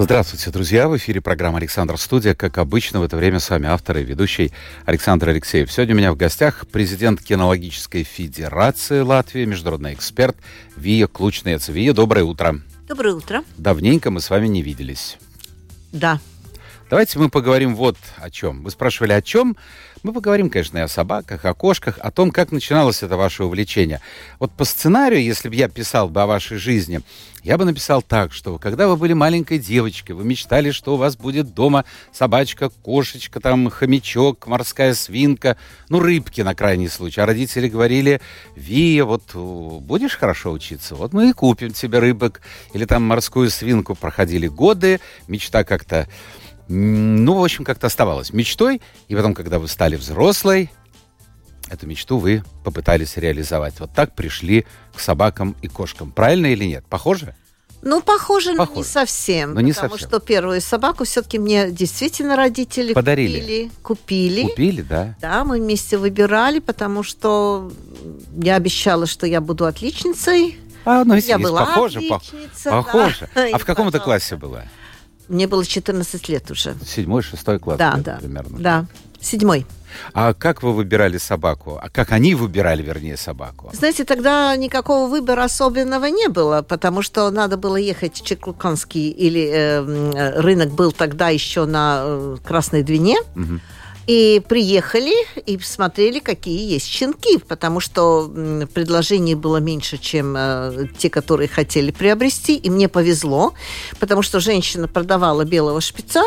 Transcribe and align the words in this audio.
Здравствуйте, 0.00 0.50
друзья! 0.52 0.86
В 0.86 0.96
эфире 0.96 1.20
программа 1.20 1.58
«Александр 1.58 1.98
Студия». 1.98 2.32
Как 2.32 2.58
обычно, 2.58 3.00
в 3.00 3.02
это 3.02 3.16
время 3.16 3.40
с 3.40 3.50
вами 3.50 3.66
автор 3.66 3.98
и 3.98 4.04
ведущий 4.04 4.52
Александр 4.86 5.30
Алексеев. 5.30 5.72
Сегодня 5.72 5.96
у 5.96 5.98
меня 5.98 6.12
в 6.12 6.16
гостях 6.16 6.68
президент 6.68 7.20
Кинологической 7.20 8.04
Федерации 8.04 9.00
Латвии, 9.00 9.44
международный 9.44 9.94
эксперт 9.94 10.36
Вия 10.76 11.08
Клучнец. 11.08 11.68
Вия, 11.68 11.92
доброе 11.92 12.22
утро! 12.22 12.60
Доброе 12.86 13.14
утро! 13.14 13.42
Давненько 13.56 14.12
мы 14.12 14.20
с 14.20 14.30
вами 14.30 14.46
не 14.46 14.62
виделись. 14.62 15.18
Да. 15.90 16.20
Давайте 16.88 17.18
мы 17.18 17.28
поговорим 17.28 17.74
вот 17.74 17.96
о 18.18 18.30
чем. 18.30 18.62
Вы 18.62 18.70
спрашивали, 18.70 19.12
о 19.14 19.20
чем? 19.20 19.56
Мы 20.04 20.12
поговорим, 20.12 20.48
конечно, 20.48 20.78
и 20.78 20.82
о 20.82 20.88
собаках, 20.88 21.44
о 21.44 21.54
кошках, 21.54 21.98
о 22.00 22.12
том, 22.12 22.30
как 22.30 22.52
начиналось 22.52 23.02
это 23.02 23.16
ваше 23.16 23.44
увлечение. 23.44 24.00
Вот 24.38 24.52
по 24.52 24.64
сценарию, 24.64 25.22
если 25.22 25.48
бы 25.48 25.56
я 25.56 25.68
писал 25.68 26.08
бы 26.08 26.22
о 26.22 26.26
вашей 26.26 26.56
жизни, 26.56 27.00
я 27.42 27.58
бы 27.58 27.64
написал 27.64 28.00
так, 28.00 28.32
что 28.32 28.58
когда 28.58 28.86
вы 28.86 28.96
были 28.96 29.12
маленькой 29.12 29.58
девочкой, 29.58 30.14
вы 30.14 30.24
мечтали, 30.24 30.70
что 30.70 30.94
у 30.94 30.96
вас 30.96 31.16
будет 31.16 31.52
дома 31.52 31.84
собачка, 32.12 32.68
кошечка, 32.68 33.40
там, 33.40 33.70
хомячок, 33.70 34.46
морская 34.46 34.94
свинка, 34.94 35.56
ну, 35.88 35.98
рыбки 35.98 36.42
на 36.42 36.54
крайний 36.54 36.88
случай. 36.88 37.20
А 37.20 37.26
родители 37.26 37.68
говорили, 37.68 38.20
Вия, 38.54 39.04
вот 39.04 39.34
будешь 39.34 40.16
хорошо 40.16 40.52
учиться, 40.52 40.94
вот 40.94 41.12
мы 41.12 41.30
и 41.30 41.32
купим 41.32 41.72
тебе 41.72 41.98
рыбок. 41.98 42.40
Или 42.72 42.84
там 42.84 43.02
морскую 43.02 43.50
свинку 43.50 43.96
проходили 43.96 44.46
годы, 44.46 45.00
мечта 45.26 45.64
как-то 45.64 46.06
ну, 46.68 47.34
в 47.34 47.42
общем, 47.42 47.64
как-то 47.64 47.86
оставалось 47.86 48.32
мечтой. 48.32 48.80
И 49.08 49.14
потом, 49.14 49.34
когда 49.34 49.58
вы 49.58 49.68
стали 49.68 49.96
взрослой, 49.96 50.70
эту 51.70 51.86
мечту 51.86 52.18
вы 52.18 52.42
попытались 52.64 53.16
реализовать. 53.16 53.80
Вот 53.80 53.92
так 53.94 54.14
пришли 54.14 54.66
к 54.94 55.00
собакам 55.00 55.56
и 55.62 55.68
кошкам. 55.68 56.12
Правильно 56.12 56.46
или 56.46 56.64
нет? 56.64 56.84
Похоже? 56.88 57.34
Ну, 57.80 58.02
похоже, 58.02 58.54
похоже. 58.54 58.72
но 58.74 58.80
не 58.80 58.84
совсем. 58.84 59.54
Но 59.54 59.60
не 59.60 59.72
потому 59.72 59.92
совсем. 59.92 60.08
что 60.08 60.18
первую 60.20 60.60
собаку 60.60 61.04
все-таки 61.04 61.38
мне 61.38 61.70
действительно 61.70 62.34
родители 62.34 62.92
Подарили. 62.92 63.38
купили. 63.38 63.70
Купили. 63.82 64.42
Купили, 64.48 64.82
да. 64.82 65.16
Да, 65.20 65.44
мы 65.44 65.58
вместе 65.60 65.96
выбирали, 65.96 66.58
потому 66.58 67.04
что 67.04 67.70
я 68.42 68.56
обещала, 68.56 69.06
что 69.06 69.26
я 69.26 69.40
буду 69.40 69.64
отличницей. 69.64 70.58
А, 70.84 71.04
ну, 71.04 71.14
я 71.14 71.38
была 71.38 71.66
похоже, 71.66 71.98
отличница. 72.00 72.70
Похоже. 72.70 73.28
Да. 73.34 73.46
А 73.52 73.58
в 73.58 73.64
каком 73.64 73.88
это 73.88 74.00
классе 74.00 74.36
была? 74.36 74.64
Мне 75.28 75.46
было 75.46 75.64
14 75.64 76.28
лет 76.28 76.50
уже. 76.50 76.74
Седьмой, 76.86 77.22
шестой 77.22 77.58
класс. 77.58 77.78
Да, 77.78 77.96
да. 77.96 78.16
Примерно. 78.16 78.58
Да, 78.58 78.86
седьмой. 79.20 79.66
А 80.12 80.34
как 80.34 80.62
вы 80.62 80.72
выбирали 80.72 81.18
собаку? 81.18 81.78
А 81.80 81.88
как 81.88 82.12
они 82.12 82.34
выбирали, 82.34 82.82
вернее, 82.82 83.16
собаку? 83.16 83.70
Знаете, 83.72 84.04
тогда 84.04 84.54
никакого 84.56 85.08
выбора 85.08 85.44
особенного 85.44 86.06
не 86.06 86.28
было, 86.28 86.62
потому 86.62 87.02
что 87.02 87.30
надо 87.30 87.56
было 87.56 87.76
ехать 87.76 88.16
в 88.16 88.24
Чеклуканский, 88.24 89.10
или 89.10 89.48
э, 89.50 90.40
рынок 90.40 90.70
был 90.70 90.92
тогда 90.92 91.28
еще 91.28 91.64
на 91.64 92.02
э, 92.04 92.36
Красной 92.44 92.82
Двине. 92.82 93.18
Угу. 93.34 93.60
И 94.08 94.40
приехали 94.48 95.12
и 95.44 95.58
смотрели, 95.58 96.18
какие 96.18 96.72
есть 96.72 96.86
щенки, 96.86 97.36
потому 97.46 97.78
что 97.78 98.26
предложений 98.72 99.34
было 99.34 99.58
меньше, 99.58 99.98
чем 99.98 100.34
э, 100.34 100.86
те, 100.96 101.10
которые 101.10 101.46
хотели 101.46 101.90
приобрести. 101.90 102.56
И 102.56 102.70
мне 102.70 102.88
повезло, 102.88 103.52
потому 104.00 104.22
что 104.22 104.40
женщина 104.40 104.88
продавала 104.88 105.44
белого 105.44 105.82
шпица, 105.82 106.22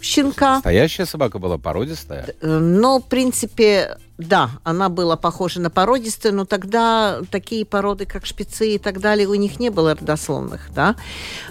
щенка. 0.00 0.54
Настоящая 0.54 1.04
собака 1.04 1.38
была 1.38 1.58
породистая? 1.58 2.34
Э, 2.40 2.58
но, 2.58 3.00
в 3.00 3.06
принципе, 3.06 3.98
да, 4.18 4.50
она 4.64 4.88
была 4.88 5.16
похожа 5.16 5.60
на 5.60 5.68
породистую, 5.68 6.34
но 6.34 6.44
тогда 6.46 7.20
такие 7.30 7.66
породы, 7.66 8.06
как 8.06 8.24
шпицы 8.24 8.74
и 8.74 8.78
так 8.78 8.98
далее, 9.00 9.28
у 9.28 9.34
них 9.34 9.60
не 9.60 9.68
было 9.68 9.94
родословных, 9.94 10.70
да. 10.74 10.96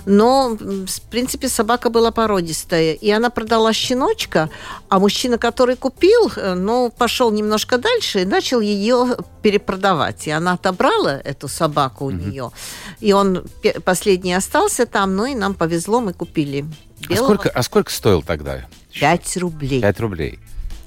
Но, 0.05 0.57
в 0.59 1.01
принципе, 1.11 1.47
собака 1.47 1.91
была 1.91 2.09
породистая. 2.09 2.93
И 2.93 3.09
она 3.11 3.29
продала 3.29 3.71
щеночка, 3.71 4.49
а 4.89 4.99
мужчина, 4.99 5.37
который 5.37 5.75
купил, 5.75 6.31
э, 6.35 6.55
ну, 6.55 6.91
пошел 6.97 7.31
немножко 7.31 7.77
дальше 7.77 8.23
и 8.23 8.25
начал 8.25 8.61
ее 8.61 9.17
перепродавать. 9.43 10.25
И 10.25 10.31
она 10.31 10.53
отобрала 10.53 11.21
эту 11.23 11.47
собаку 11.47 12.05
у 12.05 12.11
mm-hmm. 12.11 12.29
нее. 12.29 12.51
И 12.99 13.13
он 13.13 13.45
последний 13.83 14.33
остался 14.33 14.87
там, 14.87 15.15
ну 15.15 15.25
и 15.25 15.35
нам 15.35 15.53
повезло, 15.53 16.01
мы 16.01 16.13
купили. 16.13 16.65
А 17.11 17.15
сколько, 17.15 17.49
а 17.49 17.61
сколько 17.61 17.91
стоил 17.91 18.23
тогда? 18.23 18.65
Пять 18.99 19.37
рублей. 19.37 19.81
Пять 19.81 19.99
рублей. 19.99 20.39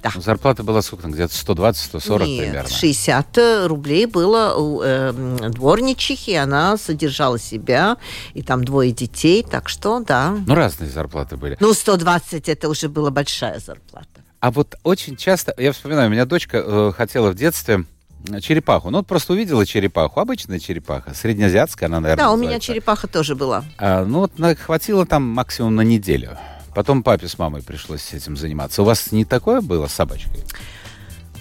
Да. 0.03 0.13
Зарплата 0.15 0.63
была 0.63 0.83
сколько 0.83 1.03
там, 1.03 1.13
где-то 1.13 1.33
120-140 1.33 2.39
примерно? 2.39 2.69
60 2.69 3.39
рублей 3.67 4.07
было 4.07 4.55
у 4.57 4.83
э, 4.83 5.13
дворничихи, 5.49 6.33
она 6.33 6.77
содержала 6.77 7.39
себя, 7.39 7.97
и 8.35 8.43
там 8.43 8.65
двое 8.65 8.93
детей, 8.93 9.43
так 9.43 9.69
что 9.69 10.01
да. 10.01 10.37
Ну, 10.47 10.55
разные 10.55 10.91
зарплаты 10.91 11.37
были. 11.37 11.57
Ну, 11.61 11.75
120 11.75 12.49
это 12.49 12.69
уже 12.69 12.89
была 12.89 13.11
большая 13.11 13.59
зарплата. 13.59 14.09
А 14.41 14.51
вот 14.51 14.77
очень 14.85 15.17
часто, 15.17 15.53
я 15.59 15.73
вспоминаю, 15.73 16.09
у 16.09 16.13
меня 16.13 16.25
дочка 16.25 16.63
э, 16.65 16.93
хотела 16.97 17.31
в 17.31 17.35
детстве 17.35 17.85
черепаху. 18.41 18.91
Ну, 18.91 18.99
вот 18.99 19.07
просто 19.07 19.33
увидела 19.33 19.65
черепаху. 19.67 20.21
Обычная 20.21 20.59
черепаха. 20.59 21.15
Среднеазиатская 21.15 21.89
она, 21.89 22.01
наверное, 22.01 22.25
Да, 22.25 22.33
у 22.33 22.37
меня 22.37 22.59
черепаха 22.61 23.07
тоже 23.09 23.35
была. 23.35 23.65
А, 23.79 24.05
ну, 24.05 24.21
вот 24.21 24.33
хватило 24.59 25.07
там 25.07 25.23
максимум 25.23 25.75
на 25.77 25.83
неделю. 25.83 26.37
Потом 26.79 27.03
папе 27.03 27.27
с 27.27 27.37
мамой 27.41 27.61
пришлось 27.61 28.15
этим 28.15 28.37
заниматься. 28.37 28.83
У 28.83 28.85
вас 28.85 29.11
не 29.11 29.25
такое 29.25 29.61
было 29.61 29.89
с 29.89 29.95
собачкой? 29.95 30.45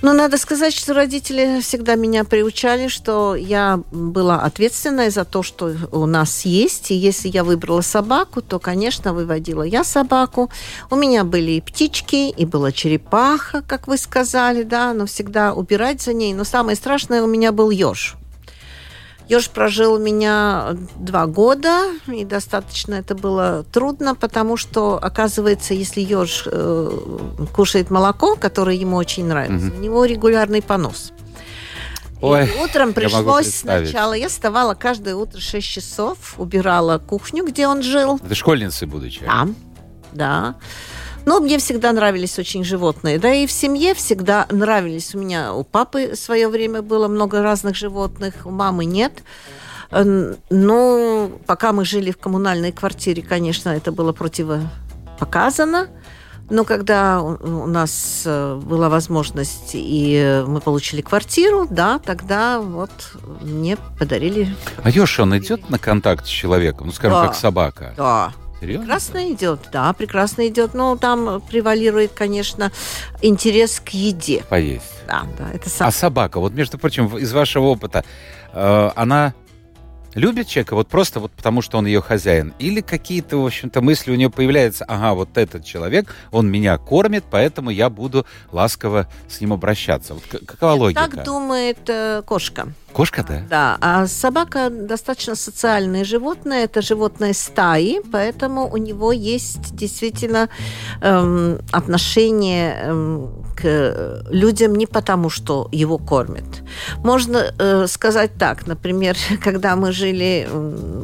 Ну, 0.02 0.12
надо 0.12 0.40
сказать, 0.40 0.74
что 0.74 0.96
родители 0.96 1.62
всегда 1.62 1.94
меня 1.94 2.24
приучали, 2.24 2.88
что 2.88 3.36
я 3.36 3.80
была 3.92 4.42
ответственной 4.42 5.12
за 5.12 5.26
то, 5.26 5.44
что 5.44 5.76
у 5.92 6.08
нас 6.08 6.44
есть. 6.44 6.90
И 6.90 6.96
если 6.96 7.30
я 7.30 7.44
выбрала 7.44 7.82
собаку, 7.82 8.42
то, 8.42 8.58
конечно, 8.58 9.14
выводила 9.14 9.62
я 9.62 9.84
собаку. 9.84 10.50
У 10.90 10.96
меня 10.96 11.24
были 11.24 11.52
и 11.52 11.62
птички, 11.62 12.32
и 12.32 12.46
была 12.48 12.72
черепаха, 12.72 13.62
как 13.62 13.86
вы 13.88 14.00
сказали, 14.00 14.64
да, 14.64 14.92
но 14.94 15.06
всегда 15.06 15.54
убирать 15.54 16.02
за 16.02 16.14
ней. 16.14 16.34
Но 16.34 16.46
самое 16.46 16.76
страшное 16.76 17.22
у 17.22 17.28
меня 17.28 17.52
был 17.52 17.70
еж. 17.70 18.16
Еж 19.30 19.50
прожил 19.50 19.94
у 19.94 20.00
меня 20.00 20.78
два 20.98 21.26
года, 21.26 21.92
и 22.08 22.24
достаточно 22.24 22.96
это 22.96 23.14
было 23.14 23.66
трудно, 23.74 24.16
потому 24.16 24.56
что, 24.56 24.98
оказывается, 25.02 25.74
если 25.74 26.00
еж 26.00 26.44
э, 26.46 26.92
кушает 27.54 27.90
молоко, 27.90 28.36
которое 28.36 28.78
ему 28.78 28.96
очень 28.96 29.26
нравится, 29.26 29.68
угу. 29.68 29.78
у 29.78 29.80
него 29.80 30.06
регулярный 30.06 30.62
понос. 30.62 31.12
Ой, 32.22 32.48
и 32.48 32.64
утром 32.64 32.94
пришлось 32.94 33.54
сначала. 33.54 34.14
Я 34.14 34.30
вставала 34.30 34.74
каждое 34.74 35.16
утро 35.16 35.40
6 35.40 35.68
часов, 35.68 36.36
убирала 36.38 36.98
кухню, 36.98 37.46
где 37.46 37.68
он 37.68 37.84
жил. 37.84 38.20
Это 38.24 38.34
школьницы 38.34 38.88
будучи? 38.88 39.22
Да, 39.24 39.48
да. 40.14 40.56
Но 41.28 41.42
мне 41.42 41.58
всегда 41.58 41.92
нравились 41.92 42.40
очень 42.40 42.64
животные. 42.64 43.20
Да 43.20 43.34
и 43.34 43.48
в 43.48 43.52
семье 43.52 43.94
всегда 43.94 44.48
нравились. 44.50 45.14
У 45.14 45.20
меня 45.20 45.54
у 45.54 45.66
папы 45.66 46.12
в 46.14 46.16
свое 46.16 46.48
время 46.48 46.82
было 46.82 47.10
много 47.10 47.44
разных 47.44 47.76
животных, 47.76 48.34
у 48.46 48.50
мамы 48.50 48.86
нет. 48.86 49.12
Но 49.92 51.32
пока 51.46 51.74
мы 51.74 51.84
жили 51.84 52.12
в 52.12 52.18
коммунальной 52.18 52.72
квартире, 52.72 53.24
конечно, 53.24 53.72
это 53.72 53.92
было 53.92 54.14
противопоказано. 54.14 55.90
Но 56.50 56.64
когда 56.64 57.22
у 57.22 57.68
нас 57.68 58.24
э, 58.26 58.62
была 58.64 58.88
возможность 58.88 59.72
и 59.74 60.46
мы 60.48 60.62
получили 60.62 61.02
квартиру, 61.02 61.68
да, 61.70 62.00
тогда 62.00 62.62
вот 62.62 62.92
мне 63.42 63.78
подарили. 64.00 64.56
А 64.82 64.90
Ёша, 64.90 65.24
он 65.24 65.38
идет 65.38 65.70
на 65.70 65.78
контакт 65.78 66.26
с 66.26 66.30
человеком, 66.30 66.88
ну, 66.88 66.94
скажем, 66.94 67.20
да. 67.20 67.28
как 67.28 67.36
собака? 67.36 67.94
Да, 67.98 68.32
Серьезно? 68.60 68.84
Прекрасно 68.84 69.34
идет, 69.34 69.60
да, 69.72 69.94
прекрасно 69.94 70.48
идет. 70.48 70.74
Но 70.74 70.96
там 70.98 71.42
превалирует, 71.42 72.12
конечно, 72.14 72.72
интерес 73.22 73.80
к 73.80 73.90
еде. 73.90 74.44
Поесть. 74.50 74.86
Да, 75.08 75.26
да. 75.38 75.50
Это 75.54 75.70
сам... 75.70 75.88
А 75.88 75.92
собака, 75.92 76.40
вот 76.40 76.54
между 76.54 76.78
прочим, 76.78 77.18
из 77.18 77.32
вашего 77.34 77.66
опыта, 77.66 78.04
э, 78.54 78.92
она 78.96 79.34
любит 80.18 80.48
человека 80.48 80.76
вот 80.76 80.88
просто 80.88 81.20
вот 81.20 81.32
потому, 81.32 81.62
что 81.62 81.78
он 81.78 81.86
ее 81.86 82.02
хозяин? 82.02 82.54
Или 82.60 82.82
какие-то, 82.82 83.38
в 83.38 83.46
общем-то, 83.46 83.82
мысли 83.82 84.12
у 84.12 84.16
нее 84.16 84.30
появляются, 84.30 84.84
ага, 84.86 85.14
вот 85.14 85.38
этот 85.38 85.64
человек, 85.64 86.14
он 86.32 86.50
меня 86.50 86.78
кормит, 86.78 87.24
поэтому 87.30 87.70
я 87.70 87.90
буду 87.90 88.26
ласково 88.52 89.08
с 89.30 89.40
ним 89.40 89.54
обращаться. 89.54 90.16
Вот 90.16 90.24
какова 90.46 90.74
логика? 90.74 91.10
Так 91.10 91.24
думает 91.24 91.80
э, 91.88 92.24
кошка. 92.26 92.74
Кошка, 92.98 93.24
да? 93.24 93.42
Да, 93.48 93.78
а 93.80 94.08
собака 94.08 94.72
достаточно 94.72 95.36
социальное 95.36 96.04
животное, 96.04 96.64
это 96.64 96.82
животное 96.82 97.34
стаи, 97.34 98.02
поэтому 98.12 98.68
у 98.68 98.78
него 98.78 99.12
есть 99.12 99.76
действительно 99.76 100.50
эм, 101.02 101.60
отношение 101.72 102.74
эм, 102.74 103.46
к 103.56 104.24
людям 104.32 104.74
не 104.74 104.88
потому, 104.88 105.30
что 105.30 105.70
его 105.72 106.00
кормят. 106.00 106.64
Можно 107.04 107.54
э, 107.60 107.86
сказать 107.86 108.32
так, 108.40 108.66
например, 108.66 109.16
когда 109.44 109.76
мы 109.76 109.92
жили, 109.92 110.50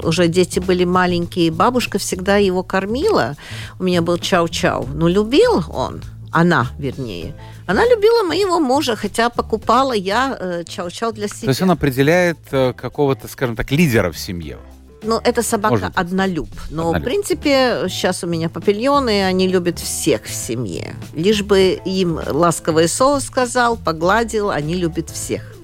уже 0.03 0.27
дети 0.27 0.59
были 0.59 0.85
маленькие, 0.85 1.51
бабушка 1.51 1.99
всегда 1.99 2.37
его 2.37 2.63
кормила. 2.63 3.35
У 3.77 3.83
меня 3.83 4.01
был 4.01 4.15
чау-чау. 4.15 4.87
Но 4.91 5.07
любил 5.07 5.63
он, 5.69 6.01
она, 6.31 6.65
вернее, 6.79 7.35
она 7.65 7.85
любила 7.85 8.23
моего 8.23 8.59
мужа, 8.59 8.95
хотя 8.95 9.29
покупала 9.29 9.93
я 9.93 10.37
э, 10.39 10.63
чау-чау 10.65 11.13
для 11.13 11.27
себя. 11.27 11.41
То 11.41 11.49
есть 11.49 11.61
он 11.61 11.71
определяет 11.71 12.37
э, 12.51 12.73
какого-то, 12.73 13.27
скажем 13.27 13.55
так, 13.55 13.71
лидера 13.71 14.11
в 14.11 14.17
семье. 14.17 14.57
Ну, 15.03 15.19
это 15.23 15.43
собака 15.43 15.91
однолюб. 15.95 16.49
Но, 16.69 16.87
однолюб. 16.87 17.01
в 17.01 17.03
принципе, 17.03 17.85
сейчас 17.89 18.23
у 18.23 18.27
меня 18.27 18.49
папильоны, 18.49 19.25
они 19.25 19.47
любят 19.47 19.79
всех 19.79 20.23
в 20.23 20.33
семье. 20.33 20.95
Лишь 21.13 21.41
бы 21.41 21.79
им 21.85 22.19
ласковое 22.25 22.87
слово 22.87 23.19
сказал, 23.19 23.75
погладил, 23.77 24.49
они 24.49 24.75
любят 24.75 25.09
всех. 25.09 25.55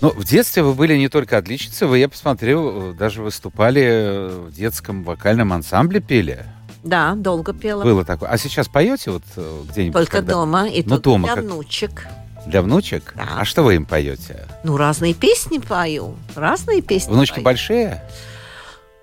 Ну, 0.00 0.10
в 0.10 0.24
детстве 0.24 0.62
вы 0.62 0.72
были 0.72 0.96
не 0.96 1.08
только 1.08 1.36
отличницей, 1.36 1.86
вы, 1.86 1.98
я 1.98 2.08
посмотрел, 2.08 2.94
даже 2.94 3.22
выступали 3.22 4.30
в 4.30 4.52
детском 4.52 5.04
вокальном 5.04 5.52
ансамбле, 5.52 6.00
пели. 6.00 6.46
Да, 6.82 7.14
долго 7.14 7.52
пела. 7.52 7.82
Было 7.82 8.04
такое. 8.04 8.28
А 8.30 8.38
сейчас 8.38 8.68
поете 8.68 9.10
вот 9.10 9.22
э, 9.36 9.62
где-нибудь? 9.70 9.94
Только 9.94 10.18
когда? 10.18 10.32
дома. 10.34 10.68
И 10.68 10.82
ну, 10.82 10.96
тут 10.96 11.04
дома 11.04 11.26
для 11.26 11.36
как... 11.36 11.44
внучек. 11.44 12.06
Для 12.46 12.62
внучек? 12.62 13.12
Да. 13.16 13.28
А 13.38 13.44
что 13.44 13.62
вы 13.62 13.74
им 13.74 13.84
поете? 13.84 14.46
Ну, 14.64 14.76
разные 14.76 15.14
песни 15.14 15.58
пою. 15.58 16.16
Разные 16.34 16.80
песни 16.80 17.12
Внучки 17.12 17.34
пою. 17.34 17.44
большие? 17.44 18.02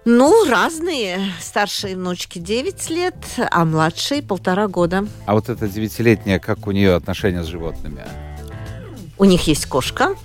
Ну, 0.06 0.50
разные. 0.50 1.19
Старшие 1.39 1.95
внучки 1.95 2.39
9 2.39 2.89
лет, 2.89 3.15
а 3.51 3.65
младшие 3.65 4.23
полтора 4.23 4.68
года. 4.68 5.06
А 5.25 5.33
вот 5.33 5.50
эта 5.50 5.68
девятилетняя, 5.68 6.39
как 6.39 6.65
у 6.65 6.71
нее 6.71 6.95
отношения 6.95 7.44
с 7.44 7.47
животными? 7.47 8.03
У 9.18 9.25
них 9.25 9.47
есть 9.47 9.65
кошка, 9.65 10.15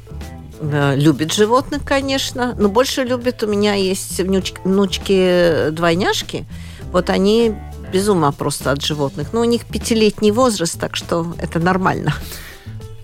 э, 0.61 0.95
любит 0.97 1.33
животных, 1.33 1.83
конечно, 1.85 2.55
но 2.59 2.69
больше 2.69 3.03
любит 3.05 3.43
у 3.43 3.47
меня 3.47 3.75
есть 3.75 4.21
внучки, 4.21 4.59
внучки 4.65 5.71
двойняшки. 5.71 6.47
Вот 6.93 7.11
они 7.11 7.55
без 7.93 8.09
ума 8.09 8.33
просто 8.33 8.71
от 8.71 8.83
животных. 8.83 9.33
Но 9.33 9.41
у 9.41 9.45
них 9.45 9.65
пятилетний 9.67 10.31
возраст, 10.31 10.79
так 10.79 10.97
что 10.97 11.35
это 11.39 11.59
нормально. 11.59 12.15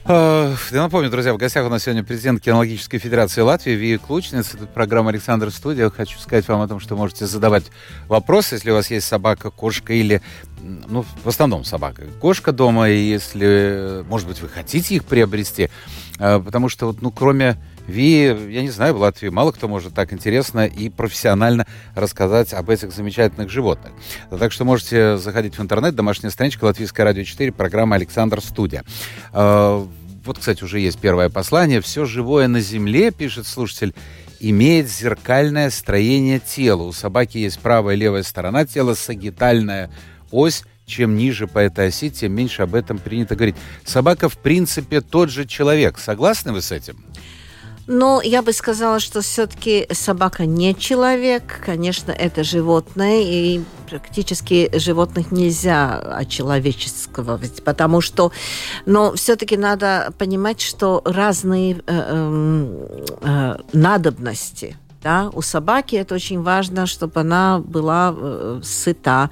Я 0.08 0.56
напомню, 0.73 1.11
друзья, 1.11 1.35
в 1.35 1.37
гостях 1.37 1.67
у 1.67 1.69
нас 1.69 1.82
сегодня 1.82 2.02
президент 2.02 2.43
Кинологической 2.43 2.99
Федерации 2.99 3.43
Латвии 3.43 3.73
Вия 3.73 3.99
Клучниц. 3.99 4.55
Это 4.55 4.64
программа 4.64 5.11
«Александр 5.11 5.50
Студия». 5.50 5.90
Хочу 5.90 6.19
сказать 6.19 6.49
вам 6.49 6.62
о 6.62 6.69
том, 6.69 6.81
что 6.81 6.96
можете 6.96 7.26
задавать 7.26 7.64
вопросы, 8.06 8.55
если 8.55 8.70
у 8.70 8.75
вас 8.75 8.90
есть 8.90 9.06
собака, 9.06 9.50
кошка 9.50 9.93
или, 9.93 10.23
ну, 10.62 11.05
в 11.25 11.29
основном 11.29 11.64
собака, 11.64 12.05
кошка 12.23 12.52
дома, 12.52 12.88
и 12.88 12.96
если, 12.99 14.02
может 14.08 14.26
быть, 14.26 14.41
вы 14.41 14.49
хотите 14.49 14.94
их 14.94 15.05
приобрести, 15.05 15.69
а, 16.19 16.41
потому 16.41 16.70
что, 16.70 16.87
вот, 16.87 17.02
ну, 17.02 17.11
кроме 17.11 17.58
Ви, 17.88 18.37
я 18.50 18.62
не 18.62 18.70
знаю, 18.70 18.94
в 18.94 18.99
Латвии 18.99 19.31
мало 19.31 19.50
кто 19.50 19.67
может 19.67 19.94
так 19.94 20.12
интересно 20.12 20.67
и 20.67 20.90
профессионально 20.90 21.67
рассказать 21.94 22.52
об 22.52 22.69
этих 22.69 22.93
замечательных 22.93 23.49
животных. 23.50 23.93
Так 24.31 24.52
что 24.52 24.64
можете 24.67 25.17
заходить 25.17 25.56
в 25.56 25.62
интернет, 25.62 25.94
домашняя 25.94 26.31
страничка 26.31 26.67
Латвийское 26.67 27.05
радио 27.05 27.25
4, 27.25 27.50
программа 27.50 27.96
«Александр 27.96 28.43
Студия». 28.43 28.85
А, 29.32 29.88
вот, 30.25 30.38
кстати, 30.38 30.62
уже 30.62 30.81
есть 30.81 30.99
первое 30.99 31.31
послание. 31.31 31.81
«Все 31.81 32.05
живое 32.05 32.46
на 32.46 32.61
земле», 32.61 33.11
пишет 33.11 33.46
слушатель, 33.46 33.94
имеет 34.38 34.87
зеркальное 34.87 35.70
строение 35.70 36.41
тела. 36.41 36.82
У 36.82 36.93
собаки 36.93 37.38
есть 37.38 37.58
правая 37.58 37.96
и 37.96 37.99
левая 37.99 38.23
сторона 38.23 38.67
тела, 38.67 38.93
сагитальная 38.93 39.91
ось, 40.31 40.64
чем 40.84 41.17
ниже 41.17 41.46
по 41.46 41.58
этой 41.58 41.88
оси, 41.88 42.11
тем 42.11 42.32
меньше 42.32 42.62
об 42.62 42.75
этом 42.75 42.99
принято 42.99 43.34
говорить. 43.34 43.56
Собака, 43.84 44.29
в 44.29 44.37
принципе, 44.38 45.00
тот 45.00 45.31
же 45.31 45.46
человек. 45.46 45.99
Согласны 45.99 46.52
вы 46.52 46.61
с 46.61 46.70
этим? 46.70 47.02
Но 47.88 48.20
я 48.23 48.43
бы 48.43 48.52
сказала, 48.52 49.00
что 49.00 49.23
все-таки 49.23 49.88
собака 49.93 50.44
не 50.44 50.75
человек. 50.75 51.62
Конечно, 51.64 52.12
это 52.12 52.44
животное, 52.44 53.23
и 53.23 53.62
практически 53.88 54.70
животных 54.79 55.32
нельзя 55.32 55.99
очеловеческого, 55.99 57.40
потому 57.64 58.02
что, 58.02 58.31
но 58.85 59.14
все-таки 59.14 59.56
надо 59.56 60.12
понимать, 60.19 60.61
что 60.61 61.00
разные 61.06 61.76
э, 61.76 61.79
э, 61.87 63.06
э, 63.23 63.56
надобности– 63.73 64.76
да? 65.03 65.31
У 65.33 65.43
собаки 65.43 65.97
это 65.97 66.15
очень 66.15 66.43
важно, 66.43 66.87
чтобы 66.87 67.21
она 67.21 67.61
была 67.61 68.15
э, 68.17 68.61
сыта. 68.65 69.31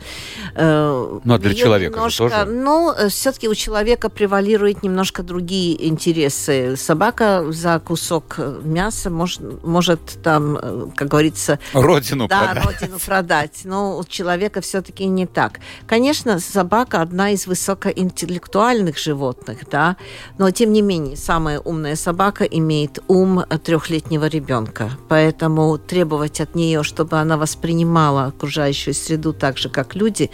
Э, 0.54 1.20
ну, 1.24 1.34
а 1.34 1.38
для 1.38 1.54
человека 1.54 1.96
немножко, 1.96 2.28
тоже? 2.28 2.44
Ну, 2.44 2.92
э, 2.92 3.08
все-таки 3.08 3.48
у 3.48 3.54
человека 3.54 4.08
превалируют 4.08 4.82
немножко 4.82 5.22
другие 5.22 5.88
интересы. 5.88 6.76
Собака 6.76 7.50
за 7.50 7.80
кусок 7.80 8.36
э, 8.38 8.60
мяса 8.64 9.10
может, 9.10 9.64
может 9.64 10.00
там, 10.22 10.56
э, 10.56 10.86
как 10.94 11.08
говорится... 11.08 11.58
Родину 11.72 12.28
да, 12.28 12.52
продать. 12.52 12.64
родину 12.64 12.98
продать. 13.04 13.60
Но 13.64 13.98
у 13.98 14.04
человека 14.04 14.60
все-таки 14.60 15.06
не 15.06 15.26
так. 15.26 15.60
Конечно, 15.86 16.38
собака 16.38 17.02
одна 17.02 17.30
из 17.30 17.46
высокоинтеллектуальных 17.46 18.98
животных, 18.98 19.68
да, 19.70 19.96
но 20.38 20.50
тем 20.50 20.72
не 20.72 20.82
менее, 20.82 21.16
самая 21.16 21.58
умная 21.60 21.96
собака 21.96 22.44
имеет 22.44 23.00
ум 23.08 23.42
трехлетнего 23.64 24.26
ребенка. 24.26 24.90
Поэтому 25.08 25.55
поэтому 25.56 25.78
требовать 25.78 26.40
от 26.40 26.54
нее, 26.54 26.82
чтобы 26.82 27.18
она 27.18 27.36
воспринимала 27.36 28.26
окружающую 28.26 28.94
среду 28.94 29.32
так 29.32 29.58
же, 29.58 29.68
как 29.68 29.96
люди, 29.96 30.30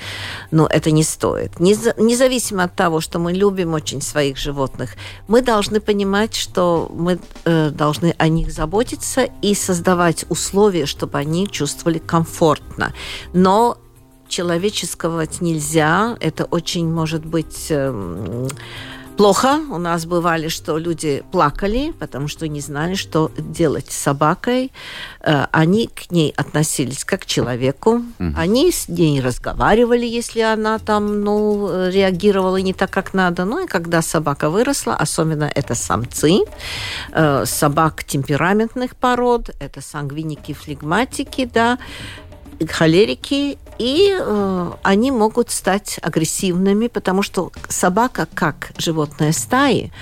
ну, 0.50 0.66
это 0.66 0.90
не 0.90 1.04
стоит. 1.04 1.60
Независимо 1.60 2.64
от 2.64 2.74
того, 2.76 3.00
что 3.00 3.19
мы 3.19 3.32
любим 3.32 3.74
очень 3.74 4.00
своих 4.02 4.36
животных, 4.36 4.96
мы 5.28 5.42
должны 5.42 5.80
понимать, 5.80 6.34
что 6.34 6.90
мы 6.94 7.19
э, 7.44 7.70
должны 7.70 8.14
о 8.19 8.28
них 8.28 8.52
заботиться 8.52 9.28
и 9.42 9.54
создавать 9.54 10.24
условия, 10.28 10.86
чтобы 10.86 11.19
они 11.19 11.46
чувствовали 11.48 11.98
комфортно. 11.98 12.92
Но 13.34 13.76
человеческого 14.28 15.26
нельзя. 15.40 16.16
Это 16.20 16.44
очень 16.44 16.92
может 16.92 17.25
быть... 17.25 17.66
Э, 17.70 18.48
плохо. 19.17 19.61
У 19.70 19.79
нас 19.79 20.06
бывали, 20.06 20.49
что 20.49 20.79
люди 20.79 21.23
плакали, 21.32 21.93
потому 21.99 22.29
что 22.29 22.49
не 22.49 22.61
знали, 22.61 22.94
что 22.94 23.31
делать 23.38 23.91
с 23.91 23.97
собакой. 23.97 24.73
Э, 25.20 25.47
они 25.53 25.87
к 25.87 26.11
ней 26.11 26.35
относились 26.37 27.05
как 27.05 27.23
к 27.23 27.26
человеку. 27.26 28.03
Угу. 28.19 28.35
Они 28.37 28.73
с 28.73 28.88
ней 28.88 29.20
разговаривали, 29.20 30.06
если 30.06 30.41
она 30.41 30.79
там, 30.79 31.23
ну, 31.23 31.88
реагировала 31.88 32.56
не 32.56 32.73
так, 32.73 32.91
как 32.91 33.14
надо. 33.14 33.44
Ну 33.44 33.64
и 33.64 33.66
когда 33.66 34.02
собака 34.02 34.50
выросла, 34.50 34.95
особенно 34.95 35.50
это 35.54 35.75
самцы, 35.75 36.40
э, 37.12 37.45
собак 37.47 38.04
темпераментных 38.04 38.97
пород, 38.97 39.50
это 39.61 39.81
сангвиники, 39.81 40.52
флегматики, 40.52 41.45
да, 41.52 41.78
холерики, 42.69 43.59
и 43.79 44.17
э, 44.19 44.73
они 44.83 45.11
могут 45.11 45.50
стать 45.50 45.99
агрессивными, 46.02 46.88
потому 46.88 47.23
что 47.23 47.50
собака, 47.69 48.29
как 48.33 48.73
животное 48.79 49.33
стаи, 49.33 49.93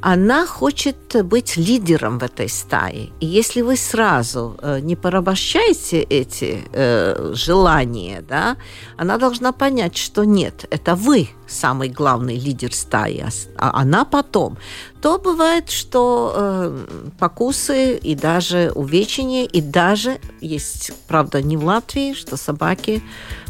она 0.00 0.46
хочет 0.46 0.96
быть 1.24 1.56
лидером 1.56 2.18
в 2.18 2.22
этой 2.22 2.48
стае. 2.48 3.10
И 3.20 3.26
если 3.26 3.62
вы 3.62 3.76
сразу 3.76 4.56
э, 4.60 4.80
не 4.80 4.96
порабощаете 4.96 6.02
эти 6.02 6.64
э, 6.72 7.32
желания, 7.34 8.24
да, 8.28 8.56
она 8.96 9.18
должна 9.18 9.52
понять, 9.52 9.96
что 9.96 10.24
нет, 10.24 10.66
это 10.70 10.94
вы 10.94 11.28
самый 11.46 11.88
главный 11.88 12.36
лидер 12.36 12.72
стаи, 12.72 13.20
а, 13.20 13.30
а 13.58 13.80
она 13.80 14.04
потом, 14.04 14.58
то 15.00 15.18
бывает, 15.18 15.70
что 15.70 16.32
э, 16.34 16.86
покусы 17.18 17.96
и 17.96 18.14
даже 18.14 18.72
увечения, 18.74 19.44
и 19.44 19.60
даже 19.60 20.18
есть, 20.40 20.92
правда, 21.06 21.42
не 21.42 21.56
в 21.56 21.64
Латвии, 21.64 22.14
что 22.14 22.36
собаки 22.36 23.02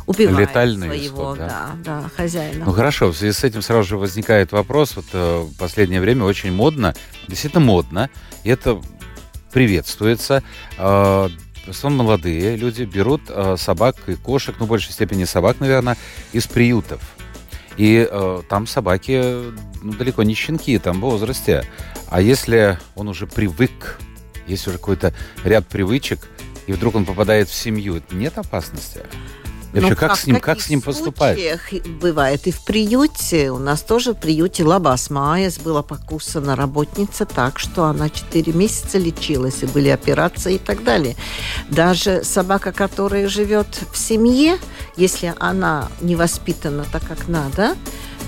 убивает 0.06 0.48
Летальный 0.48 0.88
своего 0.88 1.06
исход, 1.06 1.38
да? 1.38 1.70
Да, 1.84 2.00
да, 2.02 2.10
хозяина. 2.16 2.64
Ну 2.64 2.72
хорошо, 2.72 3.10
в 3.10 3.16
связи 3.16 3.32
с 3.32 3.44
этим 3.44 3.62
сразу 3.62 3.88
же 3.88 3.96
возникает 3.96 4.52
вопрос. 4.52 4.96
Вот 4.96 5.06
э, 5.12 5.40
в 5.40 5.56
последнее 5.56 6.00
время 6.00 6.24
очень 6.24 6.52
модно, 6.52 6.94
действительно 7.28 7.64
модно, 7.64 8.10
и 8.44 8.50
это 8.50 8.80
приветствуется. 9.52 10.42
Э, 10.78 11.28
в 11.66 11.70
основном 11.70 12.06
молодые 12.06 12.56
люди 12.56 12.84
берут 12.84 13.22
э, 13.28 13.56
собак 13.58 13.96
и 14.06 14.14
кошек, 14.14 14.54
ну, 14.58 14.66
в 14.66 14.68
большей 14.68 14.92
степени 14.92 15.24
собак, 15.24 15.58
наверное, 15.58 15.96
из 16.32 16.46
приютов. 16.46 17.00
И 17.76 18.08
э, 18.08 18.42
там 18.48 18.66
собаки 18.66 19.52
ну, 19.82 19.92
далеко 19.92 20.22
не 20.22 20.34
щенки 20.34 20.78
там 20.78 20.98
в 20.98 21.00
возрасте. 21.00 21.64
А 22.08 22.20
если 22.20 22.78
он 22.94 23.08
уже 23.08 23.26
привык, 23.26 23.98
есть 24.46 24.66
уже 24.68 24.78
какой-то 24.78 25.12
ряд 25.44 25.66
привычек, 25.66 26.28
и 26.66 26.72
вдруг 26.72 26.94
он 26.94 27.04
попадает 27.04 27.48
в 27.48 27.54
семью, 27.54 28.00
нет 28.12 28.38
опасности? 28.38 29.02
И 29.72 29.80
вообще, 29.80 29.94
как, 29.94 30.10
как 30.10 30.18
с 30.18 30.26
ним, 30.26 30.40
как 30.40 30.60
с 30.60 30.70
ним 30.70 30.80
поступать? 30.80 31.38
Бывает 32.00 32.46
и 32.46 32.50
в 32.50 32.64
приюте. 32.64 33.50
У 33.50 33.58
нас 33.58 33.82
тоже 33.82 34.12
в 34.12 34.16
приюте 34.16 34.64
Лабас 34.64 35.10
Майес 35.10 35.58
была 35.58 35.82
покусана 35.82 36.56
работница 36.56 37.26
так, 37.26 37.58
что 37.58 37.84
она 37.84 38.08
4 38.08 38.52
месяца 38.52 38.98
лечилась, 38.98 39.62
и 39.62 39.66
были 39.66 39.88
операции 39.88 40.54
и 40.54 40.58
так 40.58 40.82
далее. 40.84 41.16
Даже 41.68 42.24
собака, 42.24 42.72
которая 42.72 43.28
живет 43.28 43.66
в 43.92 43.98
семье, 43.98 44.58
если 44.96 45.34
она 45.38 45.88
не 46.00 46.16
воспитана 46.16 46.86
так, 46.90 47.06
как 47.06 47.28
надо, 47.28 47.76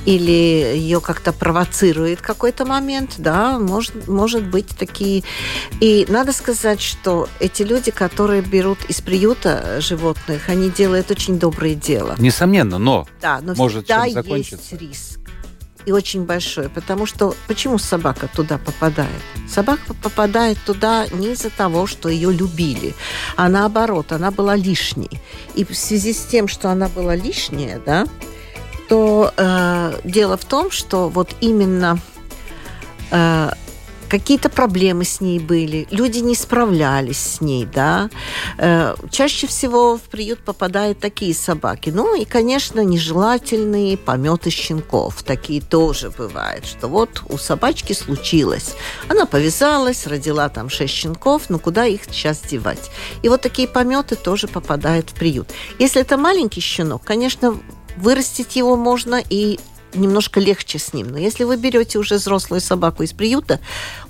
или 0.08 0.72
ее 0.74 1.02
как-то 1.02 1.34
провоцирует 1.34 2.22
какой-то 2.22 2.64
момент, 2.64 3.16
да, 3.18 3.58
может, 3.58 4.08
может 4.08 4.42
быть 4.42 4.68
такие. 4.68 5.22
И 5.80 6.06
надо 6.08 6.32
сказать, 6.32 6.80
что 6.80 7.28
эти 7.40 7.62
люди, 7.62 7.90
которые 7.90 8.40
берут 8.40 8.78
из 8.88 9.02
приюта 9.02 9.82
животных, 9.82 10.48
они 10.48 10.70
делают 10.70 11.10
очень 11.10 11.38
доброе 11.38 11.74
дело. 11.74 12.14
Несомненно, 12.18 12.78
но, 12.78 13.06
да, 13.20 13.40
но 13.42 13.54
может 13.54 13.84
всегда 13.84 14.06
чем 14.06 14.14
закончиться. 14.14 14.56
есть 14.56 14.82
риск. 14.82 15.20
И 15.84 15.92
очень 15.92 16.24
большой, 16.24 16.70
потому 16.70 17.04
что 17.04 17.34
почему 17.46 17.76
собака 17.76 18.30
туда 18.34 18.56
попадает? 18.56 19.10
Собака 19.46 19.92
попадает 20.02 20.56
туда 20.64 21.06
не 21.12 21.32
из-за 21.32 21.50
того, 21.50 21.86
что 21.86 22.08
ее 22.08 22.32
любили, 22.32 22.94
а 23.36 23.50
наоборот, 23.50 24.12
она 24.12 24.30
была 24.30 24.56
лишней. 24.56 25.20
И 25.54 25.66
в 25.66 25.76
связи 25.76 26.14
с 26.14 26.24
тем, 26.24 26.48
что 26.48 26.70
она 26.70 26.88
была 26.88 27.14
лишняя, 27.14 27.78
да, 27.84 28.06
то 28.88 29.32
э, 29.36 30.00
дело 30.04 30.36
в 30.36 30.44
том, 30.44 30.70
что 30.70 31.08
вот 31.08 31.28
именно 31.40 31.98
э, 33.10 33.50
какие-то 34.08 34.48
проблемы 34.48 35.04
с 35.04 35.20
ней 35.20 35.38
были, 35.38 35.86
люди 35.90 36.18
не 36.18 36.34
справлялись 36.34 37.18
с 37.18 37.40
ней, 37.40 37.66
да. 37.66 38.10
Э, 38.56 38.94
чаще 39.10 39.46
всего 39.46 39.96
в 39.96 40.02
приют 40.02 40.40
попадают 40.40 40.98
такие 40.98 41.34
собаки. 41.34 41.90
Ну 41.90 42.20
и, 42.20 42.24
конечно, 42.24 42.80
нежелательные 42.80 43.96
пометы 43.96 44.50
щенков. 44.50 45.22
Такие 45.22 45.60
тоже 45.60 46.10
бывают, 46.10 46.66
что 46.66 46.88
вот 46.88 47.22
у 47.28 47.38
собачки 47.38 47.92
случилось. 47.92 48.74
Она 49.08 49.26
повязалась, 49.26 50.06
родила 50.06 50.48
там 50.48 50.70
шесть 50.70 50.94
щенков, 50.94 51.50
ну 51.50 51.58
куда 51.58 51.84
их 51.84 52.04
сейчас 52.04 52.40
девать? 52.40 52.90
И 53.22 53.28
вот 53.28 53.42
такие 53.42 53.68
пометы 53.68 54.16
тоже 54.16 54.48
попадают 54.48 55.10
в 55.10 55.14
приют. 55.14 55.48
Если 55.78 56.00
это 56.00 56.16
маленький 56.16 56.60
щенок, 56.60 57.02
конечно, 57.04 57.54
вырастить 58.00 58.56
его 58.56 58.76
можно 58.76 59.22
и 59.28 59.58
немножко 59.94 60.40
легче 60.40 60.78
с 60.78 60.92
ним. 60.92 61.08
Но 61.08 61.18
если 61.18 61.44
вы 61.44 61.56
берете 61.56 61.98
уже 61.98 62.16
взрослую 62.16 62.60
собаку 62.60 63.02
из 63.02 63.12
приюта, 63.12 63.60